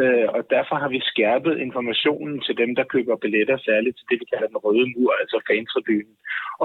Øh, 0.00 0.28
og 0.36 0.40
derfor 0.50 0.76
har 0.82 0.88
vi 0.88 1.00
skærpet 1.10 1.58
informationen 1.66 2.40
til 2.46 2.54
dem, 2.62 2.70
der 2.78 2.84
køber 2.94 3.16
billetter, 3.16 3.56
særligt 3.58 3.96
til 3.96 4.06
det, 4.10 4.20
vi 4.20 4.26
kalder 4.32 4.48
den 4.48 4.62
røde 4.64 4.86
mur, 4.94 5.12
altså 5.20 5.36
fantribunen, 5.50 6.16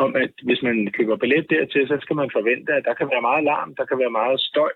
om 0.03 0.10
at 0.24 0.34
hvis 0.48 0.62
man 0.67 0.77
køber 0.98 1.15
billet 1.15 1.50
dertil, 1.50 1.88
så 1.88 1.98
skal 2.01 2.15
man 2.22 2.36
forvente, 2.38 2.72
at 2.74 2.86
der 2.86 2.93
kan 2.93 3.10
være 3.13 3.27
meget 3.29 3.43
larm, 3.51 3.75
der 3.79 3.86
kan 3.86 4.00
være 4.03 4.17
meget 4.22 4.39
støj, 4.50 4.74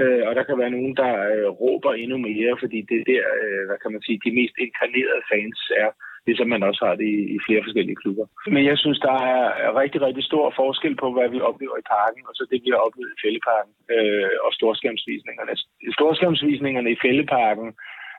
øh, 0.00 0.22
og 0.28 0.32
der 0.38 0.44
kan 0.44 0.58
være 0.62 0.74
nogen, 0.76 0.94
der 1.02 1.12
øh, 1.32 1.48
råber 1.60 1.92
endnu 1.92 2.16
mere, 2.28 2.52
fordi 2.62 2.78
det 2.88 2.96
er 3.00 3.06
der, 3.12 3.24
øh, 3.42 3.62
hvad 3.68 3.78
kan 3.82 3.92
man 3.92 4.02
sige, 4.06 4.24
de 4.24 4.36
mest 4.38 4.54
inkarnerede 4.64 5.22
fans 5.32 5.60
er 5.84 5.90
ligesom 6.26 6.48
man 6.48 6.62
også 6.68 6.80
har 6.86 6.94
det 7.00 7.08
i, 7.16 7.20
i 7.36 7.38
flere 7.46 7.64
forskellige 7.66 8.00
klubber. 8.02 8.26
Men 8.54 8.62
jeg 8.70 8.78
synes, 8.78 8.98
der 9.08 9.16
er 9.34 9.42
rigtig, 9.82 10.00
rigtig 10.06 10.24
stor 10.24 10.52
forskel 10.60 10.94
på, 11.02 11.06
hvad 11.12 11.28
vi 11.34 11.40
oplever 11.50 11.76
i 11.78 11.88
parken, 11.96 12.22
og 12.28 12.34
så 12.34 12.42
det, 12.50 12.60
vi 12.64 12.70
har 12.74 12.82
oplevet 12.86 13.14
i 13.14 13.20
Fælleparken 13.24 13.72
øh, 13.94 14.30
og 14.46 14.50
storskærmsvisningerne. 14.58 15.52
Storskærmsvisningerne 15.98 16.90
i 16.92 17.00
Fælleparken 17.04 17.68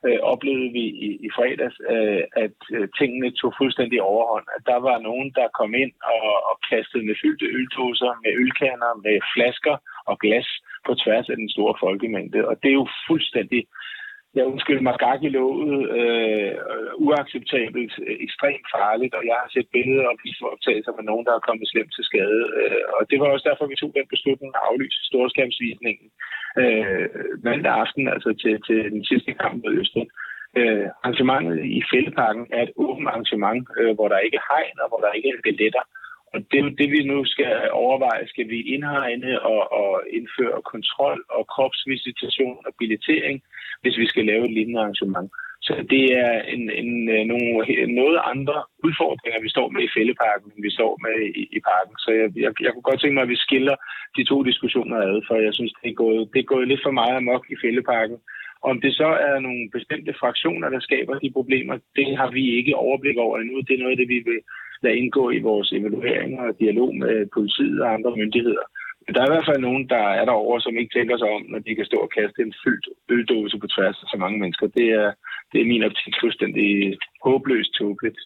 øh, 0.07 0.19
oplevede 0.33 0.71
vi 0.77 0.85
i, 1.07 1.09
i 1.25 1.29
fredags, 1.35 1.77
øh, 1.93 2.23
at 2.43 2.57
øh, 2.75 2.87
tingene 2.99 3.29
tog 3.39 3.51
fuldstændig 3.61 3.99
overhånd. 4.11 4.47
At 4.55 4.63
der 4.71 4.79
var 4.87 4.97
nogen, 5.09 5.29
der 5.39 5.55
kom 5.59 5.71
ind 5.83 5.93
og, 6.15 6.27
og 6.49 6.55
kastede 6.69 7.03
med 7.07 7.15
fyldte 7.21 7.47
øldoser, 7.57 8.11
med 8.23 8.31
ølkanner, 8.41 8.91
med 9.05 9.17
flasker 9.33 9.75
og 10.09 10.15
glas 10.23 10.49
på 10.85 10.91
tværs 11.03 11.29
af 11.29 11.37
den 11.41 11.49
store 11.55 11.75
folkemængde. 11.83 12.47
Og 12.49 12.55
det 12.61 12.69
er 12.69 12.79
jo 12.81 12.87
fuldstændig 13.07 13.61
jeg 14.35 14.45
undskyld 14.51 14.81
mig 14.81 14.95
gak 15.05 15.21
i 15.23 15.29
låget, 15.37 15.77
øh, 15.99 16.53
uacceptabelt, 17.07 17.93
øh, 18.07 18.15
ekstremt 18.27 18.67
farligt, 18.75 19.13
og 19.17 19.23
jeg 19.29 19.37
har 19.41 19.49
set 19.51 19.67
billeder 19.75 20.07
og 20.11 20.17
videooptagelser 20.25 20.93
med 20.95 21.05
nogen, 21.09 21.25
der 21.27 21.33
er 21.35 21.47
kommet 21.47 21.67
slemt 21.69 21.93
til 21.95 22.07
skade. 22.09 22.43
Øh, 22.59 22.83
og 22.95 23.01
det 23.09 23.17
var 23.19 23.27
også 23.27 23.47
derfor, 23.49 23.65
vi 23.71 23.79
tog 23.79 23.91
den 23.99 24.07
beslutning 24.13 24.51
at 24.55 24.65
aflyse 24.69 24.99
storskabsvisningen 25.09 26.07
øh, 26.61 27.07
mandag 27.47 27.73
aften, 27.83 28.03
altså 28.15 28.29
til, 28.41 28.53
til 28.67 28.79
den 28.95 29.03
sidste 29.11 29.31
kamp 29.41 29.55
mod 29.63 29.73
Østrig. 29.81 30.07
Øh, 30.59 30.87
arrangementet 31.01 31.57
i 31.77 31.81
Fældeparken 31.91 32.45
er 32.57 32.61
et 32.63 32.73
åbent 32.85 33.07
arrangement, 33.11 33.61
øh, 33.79 33.91
hvor 33.95 34.07
der 34.07 34.25
ikke 34.25 34.37
er 34.41 34.47
hegn 34.51 34.77
og 34.83 34.87
hvor 34.89 35.01
der 35.05 35.11
ikke 35.17 35.29
er 35.29 35.45
billetter. 35.47 35.83
Og 36.33 36.39
det 36.51 36.77
det, 36.79 36.89
vi 36.95 37.01
nu 37.11 37.25
skal 37.25 37.53
overveje. 37.71 38.27
Skal 38.27 38.47
vi 38.49 38.59
indhegne 38.75 39.41
og, 39.41 39.61
og 39.81 39.91
indføre 40.17 40.61
kontrol 40.73 41.19
og 41.29 41.47
kropsvisitation 41.53 42.57
og 42.67 42.71
billettering, 42.79 43.37
hvis 43.81 43.97
vi 43.97 44.07
skal 44.11 44.25
lave 44.25 44.45
et 44.45 44.53
lignende 44.53 44.79
arrangement? 44.79 45.29
Så 45.67 45.73
det 45.93 46.05
er 46.25 46.33
en, 46.53 46.63
en, 46.81 47.09
øh, 47.15 47.23
nogle, 47.31 47.47
noget 48.01 48.19
andre 48.33 48.57
udfordringer, 48.87 49.41
vi 49.41 49.49
står 49.55 49.67
med 49.69 49.81
i 49.83 49.93
fælleparken, 49.97 50.47
end 50.51 50.63
vi 50.67 50.71
står 50.77 50.91
med 51.05 51.17
i, 51.41 51.43
i 51.57 51.59
parken. 51.71 51.95
Så 52.03 52.09
jeg, 52.19 52.27
jeg, 52.43 52.51
jeg 52.65 52.71
kunne 52.71 52.87
godt 52.89 52.99
tænke 53.01 53.17
mig, 53.17 53.25
at 53.27 53.33
vi 53.35 53.45
skiller 53.45 53.75
de 54.17 54.23
to 54.31 54.37
diskussioner 54.49 54.97
ad, 55.07 55.15
for 55.27 55.35
jeg 55.47 55.53
synes, 55.53 55.73
det 55.81 55.89
er 55.89 56.01
gået, 56.03 56.29
det 56.33 56.39
er 56.39 56.51
gået 56.53 56.67
lidt 56.67 56.83
for 56.85 56.93
meget 57.01 57.15
amok 57.17 57.43
i 57.53 57.55
fælleparken. 57.63 58.17
Om 58.69 58.81
det 58.81 58.93
så 59.01 59.09
er 59.29 59.39
nogle 59.39 59.63
bestemte 59.75 60.13
fraktioner, 60.21 60.69
der 60.69 60.79
skaber 60.79 61.19
de 61.19 61.31
problemer, 61.37 61.75
det 61.95 62.17
har 62.17 62.29
vi 62.31 62.43
ikke 62.59 62.75
overblik 62.75 63.17
over 63.17 63.37
endnu. 63.37 63.57
Det 63.67 63.73
er 63.73 63.83
noget 63.83 63.95
af 63.95 64.01
det, 64.01 64.09
vi 64.15 64.19
vil 64.29 64.39
lade 64.83 64.97
indgå 64.97 65.31
i 65.31 65.39
vores 65.39 65.71
evalueringer 65.71 66.41
og 66.49 66.59
dialog 66.59 66.95
med 66.95 67.27
politiet 67.33 67.81
og 67.81 67.93
andre 67.93 68.11
myndigheder. 68.15 68.65
Men 69.03 69.11
der 69.13 69.21
er 69.21 69.27
i 69.29 69.33
hvert 69.33 69.49
fald 69.49 69.61
nogen, 69.67 69.83
der 69.93 70.03
er 70.19 70.25
derovre, 70.31 70.59
som 70.65 70.73
ikke 70.79 70.95
tænker 70.97 71.15
sig 71.17 71.29
om, 71.37 71.43
når 71.51 71.59
de 71.65 71.71
kan 71.77 71.89
stå 71.89 71.97
og 72.05 72.11
kaste 72.17 72.39
en 72.45 72.53
fyldt 72.63 72.87
øldåse 73.13 73.55
på 73.61 73.67
tværs 73.73 73.97
af 74.03 74.07
så 74.11 74.17
mange 74.23 74.37
mennesker. 74.41 74.67
Det 74.79 74.87
er, 75.01 75.09
det 75.51 75.57
er 75.59 75.71
min 75.71 75.87
optik 75.87 76.15
fuldstændig 76.23 76.69
håbløst 77.25 77.71
tåbeligt. 77.79 78.19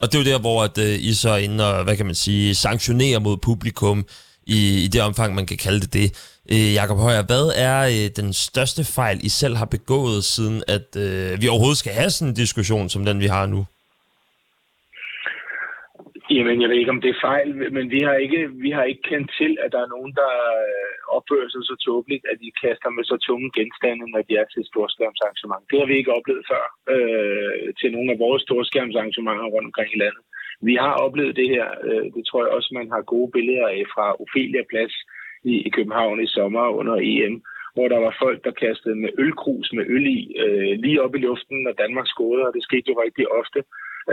Og 0.00 0.04
det 0.06 0.14
er 0.14 0.22
jo 0.22 0.30
der, 0.32 0.40
hvor 0.46 0.58
at, 0.68 0.76
øh, 0.86 0.94
I 1.10 1.12
så 1.22 1.30
er 1.36 1.40
inde 1.46 1.62
og, 1.70 1.84
hvad 1.84 1.96
kan 1.96 2.10
man 2.10 2.20
sige, 2.26 2.54
sanktionerer 2.66 3.20
mod 3.26 3.36
publikum 3.50 3.98
i, 4.56 4.58
i 4.84 4.88
det 4.92 5.00
omfang, 5.08 5.30
man 5.34 5.46
kan 5.46 5.58
kalde 5.66 5.80
det 5.84 5.92
det. 5.98 6.08
Øh, 6.52 6.74
Jakob 6.80 6.98
Højer, 7.06 7.22
hvad 7.30 7.46
er 7.68 7.78
øh, 7.94 8.06
den 8.20 8.32
største 8.32 8.82
fejl, 8.96 9.18
I 9.28 9.28
selv 9.28 9.56
har 9.56 9.68
begået, 9.76 10.24
siden 10.34 10.62
at 10.76 10.88
øh, 11.04 11.42
vi 11.42 11.48
overhovedet 11.48 11.78
skal 11.82 11.92
have 11.92 12.10
sådan 12.10 12.28
en 12.28 12.34
diskussion, 12.34 12.88
som 12.88 13.04
den 13.04 13.20
vi 13.20 13.26
har 13.36 13.46
nu? 13.46 13.60
Jamen, 16.30 16.60
jeg 16.62 16.68
ved 16.68 16.78
ikke, 16.80 16.94
om 16.96 17.00
det 17.04 17.10
er 17.12 17.24
fejl, 17.30 17.48
men 17.76 17.86
vi 17.94 18.00
har 18.08 18.14
ikke, 18.24 18.40
vi 18.64 18.70
har 18.76 18.84
ikke 18.90 19.08
kendt 19.10 19.30
til, 19.40 19.52
at 19.64 19.72
der 19.74 19.80
er 19.82 19.94
nogen, 19.96 20.12
der 20.20 20.32
øh, 20.64 21.16
opfører 21.16 21.48
sig 21.50 21.62
så 21.70 21.76
tåbeligt, 21.86 22.24
at 22.32 22.38
de 22.44 22.50
kaster 22.62 22.90
med 22.96 23.04
så 23.04 23.16
tunge 23.26 23.48
genstande, 23.58 24.04
når 24.12 24.22
de 24.28 24.32
er 24.40 24.46
til 24.48 24.60
et 24.60 24.70
storskærmsarrangement. 24.72 25.64
Det 25.70 25.78
har 25.78 25.86
vi 25.88 25.96
ikke 25.96 26.16
oplevet 26.18 26.44
før 26.52 26.64
øh, 26.94 27.74
til 27.80 27.88
nogle 27.92 28.12
af 28.12 28.18
vores 28.24 28.42
storskærmsarrangementer 28.42 29.52
rundt 29.54 29.68
omkring 29.70 29.90
i 29.92 30.02
landet. 30.04 30.22
Vi 30.68 30.74
har 30.84 30.94
oplevet 31.06 31.36
det 31.40 31.48
her, 31.54 31.66
øh, 31.88 32.06
det 32.16 32.22
tror 32.26 32.40
jeg 32.44 32.54
også, 32.56 32.70
man 32.78 32.88
har 32.94 33.10
gode 33.14 33.30
billeder 33.36 33.66
af 33.76 33.82
fra 33.94 34.06
Ophelia 34.22 34.62
Plads 34.70 34.94
i, 35.52 35.54
i 35.66 35.68
København 35.76 36.18
i 36.26 36.32
sommer 36.36 36.66
under 36.80 36.96
EM, 37.10 37.34
hvor 37.74 37.88
der 37.88 38.00
var 38.06 38.16
folk, 38.24 38.38
der 38.46 38.60
kastede 38.64 38.96
med 39.02 39.10
ølkrus 39.24 39.68
med 39.72 39.84
øl 39.94 40.06
i, 40.18 40.20
øh, 40.44 40.72
lige 40.84 41.02
op 41.04 41.14
i 41.14 41.24
luften, 41.28 41.58
når 41.62 41.72
Danmark 41.82 42.06
skåede, 42.08 42.46
og 42.46 42.52
det 42.54 42.62
skete 42.62 42.88
jo 42.90 43.02
rigtig 43.04 43.26
ofte. 43.40 43.60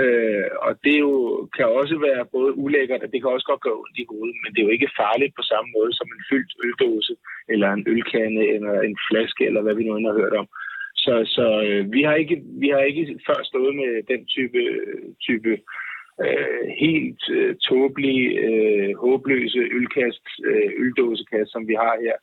Øh, 0.02 0.48
og 0.68 0.72
det 0.84 0.98
jo, 1.06 1.14
kan 1.56 1.66
også 1.80 1.96
være 2.08 2.32
både 2.36 2.52
ulækkert, 2.64 3.04
og 3.04 3.10
det 3.12 3.20
kan 3.22 3.34
også 3.36 3.48
godt 3.52 3.66
gøre 3.66 3.82
ondt 3.84 3.98
i 4.02 4.10
hovedet, 4.12 4.38
men 4.42 4.50
det 4.52 4.60
er 4.60 4.68
jo 4.68 4.76
ikke 4.78 4.96
farligt 5.02 5.34
på 5.36 5.44
samme 5.52 5.70
måde 5.78 5.92
som 6.00 6.08
en 6.16 6.24
fyldt 6.30 6.54
øldåse, 6.66 7.14
eller 7.54 7.70
en 7.72 7.86
ølkande, 7.94 8.44
eller 8.56 8.74
en 8.82 8.98
flaske, 9.08 9.46
eller 9.46 9.62
hvad 9.62 9.76
vi 9.76 9.84
nu 9.84 9.96
end 9.96 10.08
har 10.08 10.22
hørt 10.22 10.36
om. 10.42 10.48
Så, 11.04 11.14
så 11.36 11.46
øh, 11.68 11.92
vi, 11.96 12.02
har 12.08 12.16
ikke, 12.16 12.38
vi 12.64 12.70
har 12.70 12.80
ikke 12.80 13.20
før 13.28 13.40
stået 13.44 13.76
med 13.76 13.92
den 14.12 14.22
type, 14.26 14.62
type 15.28 15.52
øh, 16.26 16.64
helt 16.84 17.24
øh, 17.38 17.56
tåbelige, 17.56 18.28
øh, 18.48 18.92
håbløse 19.04 19.62
ølkast, 19.80 20.26
øh, 20.50 20.70
øldåsekast, 20.84 21.52
som 21.52 21.68
vi 21.68 21.74
har 21.74 21.96
her. 22.06 22.18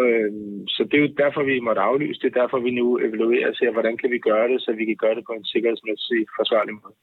Øh, 0.00 0.30
så 0.74 0.80
det 0.88 0.96
er 0.96 1.04
jo 1.06 1.14
derfor, 1.22 1.42
vi 1.42 1.60
måtte 1.60 1.80
aflyse 1.80 2.20
det. 2.20 2.22
Det 2.22 2.36
er 2.36 2.40
derfor, 2.42 2.58
vi 2.58 2.70
nu 2.70 2.86
evaluerer 3.06 3.48
og 3.48 3.56
ser, 3.56 3.70
hvordan 3.72 3.96
kan 3.96 4.10
vi 4.10 4.18
gøre 4.18 4.48
det, 4.48 4.62
så 4.62 4.72
vi 4.72 4.84
kan 4.84 4.96
gøre 4.96 5.14
det 5.14 5.24
på 5.26 5.32
en 5.32 5.44
sikkerhedsmæssig 5.44 6.20
forsvarlig 6.38 6.74
måde. 6.74 6.94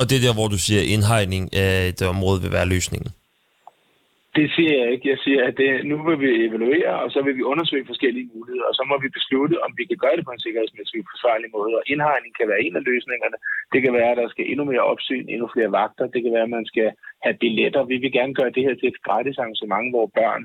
Og 0.00 0.04
det 0.08 0.14
er 0.16 0.24
der, 0.26 0.38
hvor 0.38 0.48
du 0.54 0.58
siger, 0.66 0.80
at 0.82 0.90
indhegning 0.94 1.44
af 1.64 1.72
et 1.92 2.00
område 2.14 2.38
vil 2.44 2.52
være 2.58 2.72
løsningen? 2.74 3.10
Det 4.38 4.46
siger 4.56 4.74
jeg 4.80 4.88
ikke. 4.94 5.06
Jeg 5.14 5.20
siger, 5.24 5.40
at 5.48 5.54
det, 5.60 5.70
nu 5.90 5.96
vil 6.08 6.18
vi 6.24 6.30
evaluere, 6.48 6.92
og 7.04 7.08
så 7.14 7.18
vil 7.26 7.34
vi 7.38 7.50
undersøge 7.52 7.90
forskellige 7.90 8.30
muligheder, 8.34 8.66
og 8.70 8.74
så 8.78 8.82
må 8.90 8.96
vi 9.04 9.16
beslutte, 9.18 9.56
om 9.66 9.70
vi 9.78 9.84
kan 9.90 9.98
gøre 10.04 10.16
det 10.16 10.24
på 10.26 10.34
en 10.34 10.44
sikkerhedsmæssig 10.44 11.00
forsvarlig 11.12 11.48
måde. 11.56 11.72
Og 11.78 11.82
indhegning 11.92 12.32
kan 12.38 12.48
være 12.50 12.64
en 12.66 12.76
af 12.78 12.86
løsningerne. 12.90 13.38
Det 13.72 13.80
kan 13.84 13.92
være, 13.98 14.10
at 14.12 14.20
der 14.20 14.28
skal 14.28 14.46
endnu 14.50 14.64
mere 14.70 14.88
opsyn, 14.92 15.26
endnu 15.34 15.46
flere 15.54 15.74
vagter. 15.80 16.12
Det 16.14 16.20
kan 16.22 16.32
være, 16.36 16.48
at 16.48 16.56
man 16.58 16.66
skal 16.72 16.88
have 17.24 17.36
billetter. 17.42 17.90
Vi 17.92 17.96
vil 18.02 18.12
gerne 18.18 18.34
gøre 18.38 18.54
det 18.56 18.62
her 18.66 18.74
til 18.76 18.88
et 18.88 19.02
gratis 19.06 19.38
arrangement, 19.38 19.86
hvor 19.92 20.06
børn, 20.20 20.42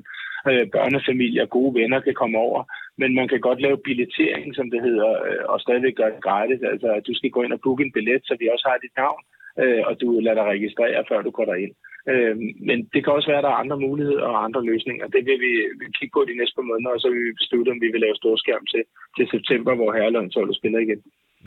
øh, 0.50 0.66
børnefamilier, 0.76 1.46
gode 1.58 1.74
venner 1.80 2.00
kan 2.08 2.16
komme 2.22 2.38
over. 2.48 2.62
Men 3.02 3.10
man 3.20 3.28
kan 3.32 3.42
godt 3.48 3.60
lave 3.66 3.86
billettering, 3.88 4.48
som 4.58 4.68
det 4.74 4.82
hedder, 4.88 5.12
øh, 5.28 5.44
og 5.52 5.58
stadigvæk 5.66 5.96
gøre 5.96 6.13
det 6.16 6.26
gratis. 6.28 6.62
Altså, 6.72 6.88
at 6.98 7.08
du 7.08 7.13
skal 7.16 7.32
gå 7.36 7.42
ind 7.44 7.54
og 7.58 7.62
booke 7.63 7.84
en 7.84 7.96
billet, 7.98 8.22
så 8.28 8.34
vi 8.39 8.46
også 8.54 8.66
har 8.70 8.78
dit 8.86 8.98
navn 9.04 9.24
øh, 9.62 9.82
og 9.89 9.94
du 10.02 10.08
lader 10.26 10.38
dig 10.39 10.48
registrere, 10.56 11.08
før 11.10 11.20
du 11.22 11.32
går 11.38 11.46
derind. 11.52 11.74
Øh, 12.12 12.36
men 12.68 12.78
det 12.94 13.00
kan 13.02 13.16
også 13.18 13.30
være, 13.32 13.42
at 13.42 13.48
der 13.48 13.54
er 13.54 13.63
andre 13.63 13.78
muligheder 13.88 14.26
og 14.32 14.38
andre 14.48 14.62
løsninger. 14.72 15.06
Det 15.16 15.22
vil 15.28 15.38
vi, 15.46 15.54
vi 15.80 15.86
kigge 15.98 16.13
på 16.18 16.22
de 16.30 16.38
næste 16.39 16.56
par 16.58 16.70
måneder, 16.72 16.92
og 16.96 17.02
så 17.04 17.08
vil 17.13 17.24
vi 17.28 17.39
beslutte, 17.42 17.70
om 17.74 17.80
vi 17.84 17.89
vil 17.94 18.04
lave 18.06 18.16
storskærm 18.22 18.66
til, 18.74 18.84
til 19.18 19.26
september, 19.34 19.72
hvor 19.80 19.89
herrelandsholdet 19.96 20.56
spiller 20.60 20.80
igen. 20.86 21.00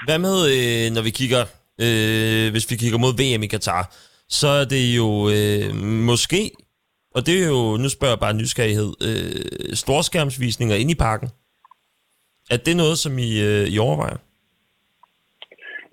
Hvad 0.07 0.19
med, 0.27 0.37
øh, 0.55 0.87
når 0.97 1.03
vi 1.09 1.13
kigger, 1.21 1.43
øh, 1.85 2.47
hvis 2.55 2.67
vi 2.71 2.75
kigger 2.83 2.99
mod 3.05 3.13
VM 3.21 3.43
i 3.47 3.53
Katar, 3.55 3.85
så 4.41 4.49
er 4.61 4.67
det 4.75 4.85
jo 5.01 5.09
øh, 5.37 5.67
måske, 6.11 6.43
og 7.17 7.21
det 7.27 7.35
er 7.43 7.49
jo, 7.57 7.63
nu 7.83 7.89
spørger 7.89 8.15
jeg 8.15 8.25
bare 8.27 8.41
nysgerrighed, 8.41 8.91
øh, 9.09 9.75
storskærmsvisninger 9.83 10.77
ind 10.83 10.91
i 10.95 10.99
parken. 11.07 11.29
Er 12.55 12.59
det 12.67 12.77
noget, 12.77 12.97
som 13.05 13.13
I, 13.29 13.31
øh, 13.49 13.65
I 13.75 13.79
overvejer? 13.79 14.19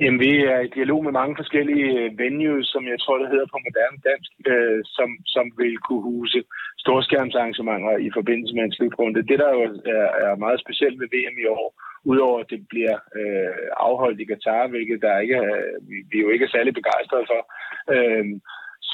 Jamen, 0.04 0.20
vi 0.28 0.34
er 0.54 0.60
i 0.64 0.74
dialog 0.78 1.00
med 1.04 1.14
mange 1.20 1.36
forskellige 1.42 1.90
øh, 2.00 2.18
venues, 2.24 2.68
som 2.74 2.84
jeg 2.92 3.00
tror, 3.00 3.18
det 3.18 3.34
hedder 3.34 3.54
på 3.54 3.60
moderne 3.66 4.00
dansk, 4.10 4.32
øh, 4.52 4.80
som, 4.98 5.10
som 5.36 5.46
vil 5.62 5.76
kunne 5.86 6.04
huse 6.12 6.40
storskærmsarrangementer 6.84 7.94
i 8.08 8.10
forbindelse 8.18 8.56
med 8.56 8.64
en 8.64 8.76
slutrunde. 8.78 9.28
Det, 9.30 9.38
der 9.44 9.50
jo 9.58 9.62
er, 9.98 10.08
er 10.26 10.36
meget 10.46 10.60
specielt 10.64 10.98
ved 11.02 11.08
VM 11.16 11.36
i 11.44 11.46
år, 11.58 11.68
udover 12.12 12.40
at 12.40 12.50
det 12.54 12.62
bliver 12.72 12.98
øh, 13.20 13.66
afholdt 13.88 14.22
i 14.22 14.30
Katar, 14.32 14.68
hvilket 14.68 15.02
der 15.06 15.24
ikke 15.24 15.36
er, 15.36 15.58
vi, 15.90 15.98
vi 16.12 16.18
jo 16.24 16.30
ikke 16.30 16.46
er 16.46 16.56
særlig 16.56 16.74
begejstrede 16.74 17.26
for, 17.32 17.42
øh, 17.96 18.26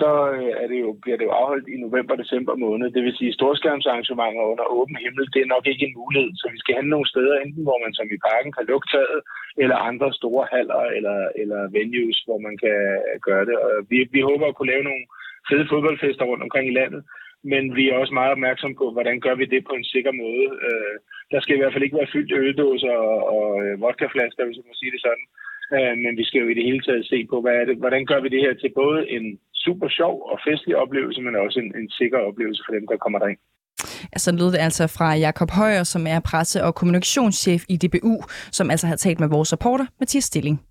så 0.01 0.09
øh, 0.37 0.51
er 0.61 0.67
det 0.71 0.79
jo, 0.85 0.89
bliver 1.03 1.17
det 1.17 1.25
jo 1.29 1.37
afholdt 1.39 1.67
i 1.73 1.75
november-december 1.85 2.55
måned. 2.65 2.87
Det 2.95 3.03
vil 3.03 3.17
sige, 3.19 3.37
storskærmsarrangementer 3.39 4.43
under 4.53 4.65
åben 4.77 4.97
himmel, 5.03 5.25
det 5.33 5.41
er 5.41 5.53
nok 5.55 5.65
ikke 5.67 5.85
en 5.85 5.97
mulighed. 6.01 6.31
Så 6.41 6.45
vi 6.53 6.59
skal 6.59 6.75
have 6.77 6.93
nogle 6.93 7.11
steder, 7.13 7.35
enten 7.37 7.63
hvor 7.67 7.79
man 7.85 7.93
som 7.93 8.07
i 8.15 8.23
parken 8.29 8.51
kan 8.53 8.69
lukke 8.71 8.87
taget, 8.95 9.19
eller 9.63 9.77
andre 9.89 10.09
store 10.19 10.45
haller 10.53 10.81
eller, 10.97 11.17
eller 11.41 11.61
venues, 11.77 12.19
hvor 12.27 12.39
man 12.47 12.55
kan 12.63 12.79
gøre 13.27 13.45
det. 13.49 13.55
Og 13.65 13.71
vi, 13.91 13.97
vi 14.15 14.21
håber 14.29 14.45
at 14.47 14.55
kunne 14.55 14.71
lave 14.73 14.87
nogle 14.89 15.03
fede 15.49 15.65
fodboldfester 15.71 16.25
rundt 16.25 16.43
omkring 16.45 16.65
i 16.69 16.77
landet, 16.79 17.01
men 17.51 17.63
vi 17.77 17.83
er 17.89 17.95
også 18.01 18.13
meget 18.13 18.31
opmærksom 18.35 18.71
på, 18.75 18.85
hvordan 18.95 19.19
gør 19.25 19.35
vi 19.35 19.45
det 19.45 19.61
på 19.69 19.73
en 19.79 19.87
sikker 19.93 20.13
måde. 20.23 20.45
Øh, 20.67 20.95
der 21.31 21.39
skal 21.41 21.55
i 21.55 21.59
hvert 21.59 21.73
fald 21.73 21.85
ikke 21.85 21.99
være 22.01 22.13
fyldt 22.13 22.33
øldåser 22.43 22.95
og, 23.09 23.19
og 23.35 23.47
øh, 23.63 23.81
vodkaflasker, 23.81 24.45
hvis 24.45 24.59
man 24.59 24.69
må 24.69 24.75
sige 24.77 24.93
det 24.95 25.01
sådan. 25.07 25.25
Øh, 25.75 25.95
men 26.03 26.13
vi 26.19 26.23
skal 26.27 26.41
jo 26.41 26.47
i 26.49 26.57
det 26.57 26.67
hele 26.69 26.81
taget 26.87 27.05
se 27.05 27.17
på, 27.31 27.41
hvad 27.41 27.55
er 27.61 27.65
det, 27.65 27.77
hvordan 27.83 28.05
gør 28.05 28.19
vi 28.21 28.29
det 28.29 28.41
her 28.45 28.53
til 28.53 28.71
både 28.81 28.99
en 29.15 29.25
super 29.65 29.87
sjov 29.97 30.15
og 30.31 30.37
festlig 30.47 30.75
oplevelse, 30.83 31.21
men 31.21 31.35
også 31.35 31.57
en, 31.63 31.71
en 31.79 31.89
sikker 31.99 32.19
oplevelse 32.29 32.61
for 32.65 32.73
dem, 32.75 32.85
der 32.91 32.97
kommer 33.03 33.19
derind. 33.19 33.41
Altså 34.13 34.25
så 34.25 34.31
lød 34.31 34.51
det 34.51 34.57
altså 34.57 34.87
fra 34.87 35.13
Jakob 35.13 35.51
Højer, 35.51 35.83
som 35.83 36.07
er 36.07 36.19
presse- 36.19 36.63
og 36.63 36.75
kommunikationschef 36.75 37.63
i 37.69 37.77
DBU, 37.77 38.15
som 38.51 38.71
altså 38.71 38.87
har 38.87 38.95
talt 38.95 39.19
med 39.19 39.27
vores 39.27 39.53
reporter, 39.53 39.85
Mathias 39.99 40.23
Stilling. 40.23 40.68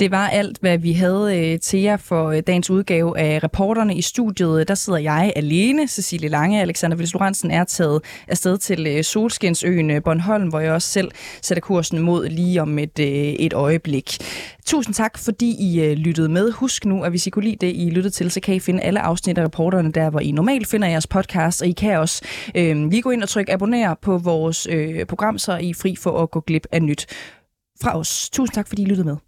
Det 0.00 0.10
var 0.10 0.28
alt, 0.28 0.58
hvad 0.60 0.78
vi 0.78 0.92
havde 0.92 1.38
øh, 1.38 1.60
til 1.60 1.80
jer 1.80 1.96
for 1.96 2.28
øh, 2.28 2.42
dagens 2.46 2.70
udgave 2.70 3.18
af 3.18 3.44
reporterne 3.44 3.94
i 3.94 4.02
studiet. 4.02 4.60
Øh, 4.60 4.68
der 4.68 4.74
sidder 4.74 4.98
jeg 4.98 5.32
alene, 5.36 5.88
Cecilie 5.88 6.28
Lange. 6.28 6.60
Alexander 6.60 6.96
Vils 6.96 7.12
Lorentzen 7.12 7.50
er 7.50 7.64
taget 7.64 8.02
afsted 8.28 8.58
til 8.58 8.86
øh, 8.86 9.04
Solskinsøen 9.04 9.90
øh, 9.90 10.02
Bornholm, 10.02 10.48
hvor 10.48 10.60
jeg 10.60 10.72
også 10.72 10.88
selv 10.88 11.10
sætter 11.42 11.60
kursen 11.60 11.98
mod 11.98 12.28
lige 12.28 12.62
om 12.62 12.78
et, 12.78 12.98
øh, 12.98 13.06
et 13.06 13.52
øjeblik. 13.52 14.18
Tusind 14.66 14.94
tak, 14.94 15.18
fordi 15.18 15.56
I 15.60 15.94
lyttede 15.94 16.28
med. 16.28 16.52
Husk 16.52 16.84
nu, 16.84 17.02
at 17.02 17.10
hvis 17.10 17.26
I 17.26 17.30
kunne 17.30 17.44
lide 17.44 17.66
det, 17.66 17.72
I 17.76 17.90
lyttede 17.90 18.14
til, 18.14 18.30
så 18.30 18.40
kan 18.40 18.54
I 18.54 18.60
finde 18.60 18.82
alle 18.82 19.00
afsnit 19.00 19.38
af 19.38 19.44
reporterne 19.44 19.92
der, 19.92 20.10
hvor 20.10 20.20
I 20.20 20.30
normalt 20.30 20.66
finder 20.66 20.88
jeres 20.88 21.06
podcast, 21.06 21.62
og 21.62 21.68
I 21.68 21.72
kan 21.72 21.98
også 21.98 22.22
øh, 22.54 22.90
lige 22.90 23.02
gå 23.02 23.10
ind 23.10 23.22
og 23.22 23.28
trykke 23.28 23.52
abonner 23.52 23.94
på 24.02 24.18
vores 24.18 24.66
øh, 24.70 25.06
program, 25.06 25.38
så 25.38 25.56
I 25.56 25.70
er 25.70 25.74
fri 25.74 25.96
for 25.96 26.22
at 26.22 26.30
gå 26.30 26.40
glip 26.40 26.66
af 26.72 26.82
nyt 26.82 27.06
fra 27.82 27.98
os. 27.98 28.30
Tusind 28.30 28.54
tak, 28.54 28.68
fordi 28.68 28.82
I 28.82 28.86
lyttede 28.86 29.06
med. 29.06 29.27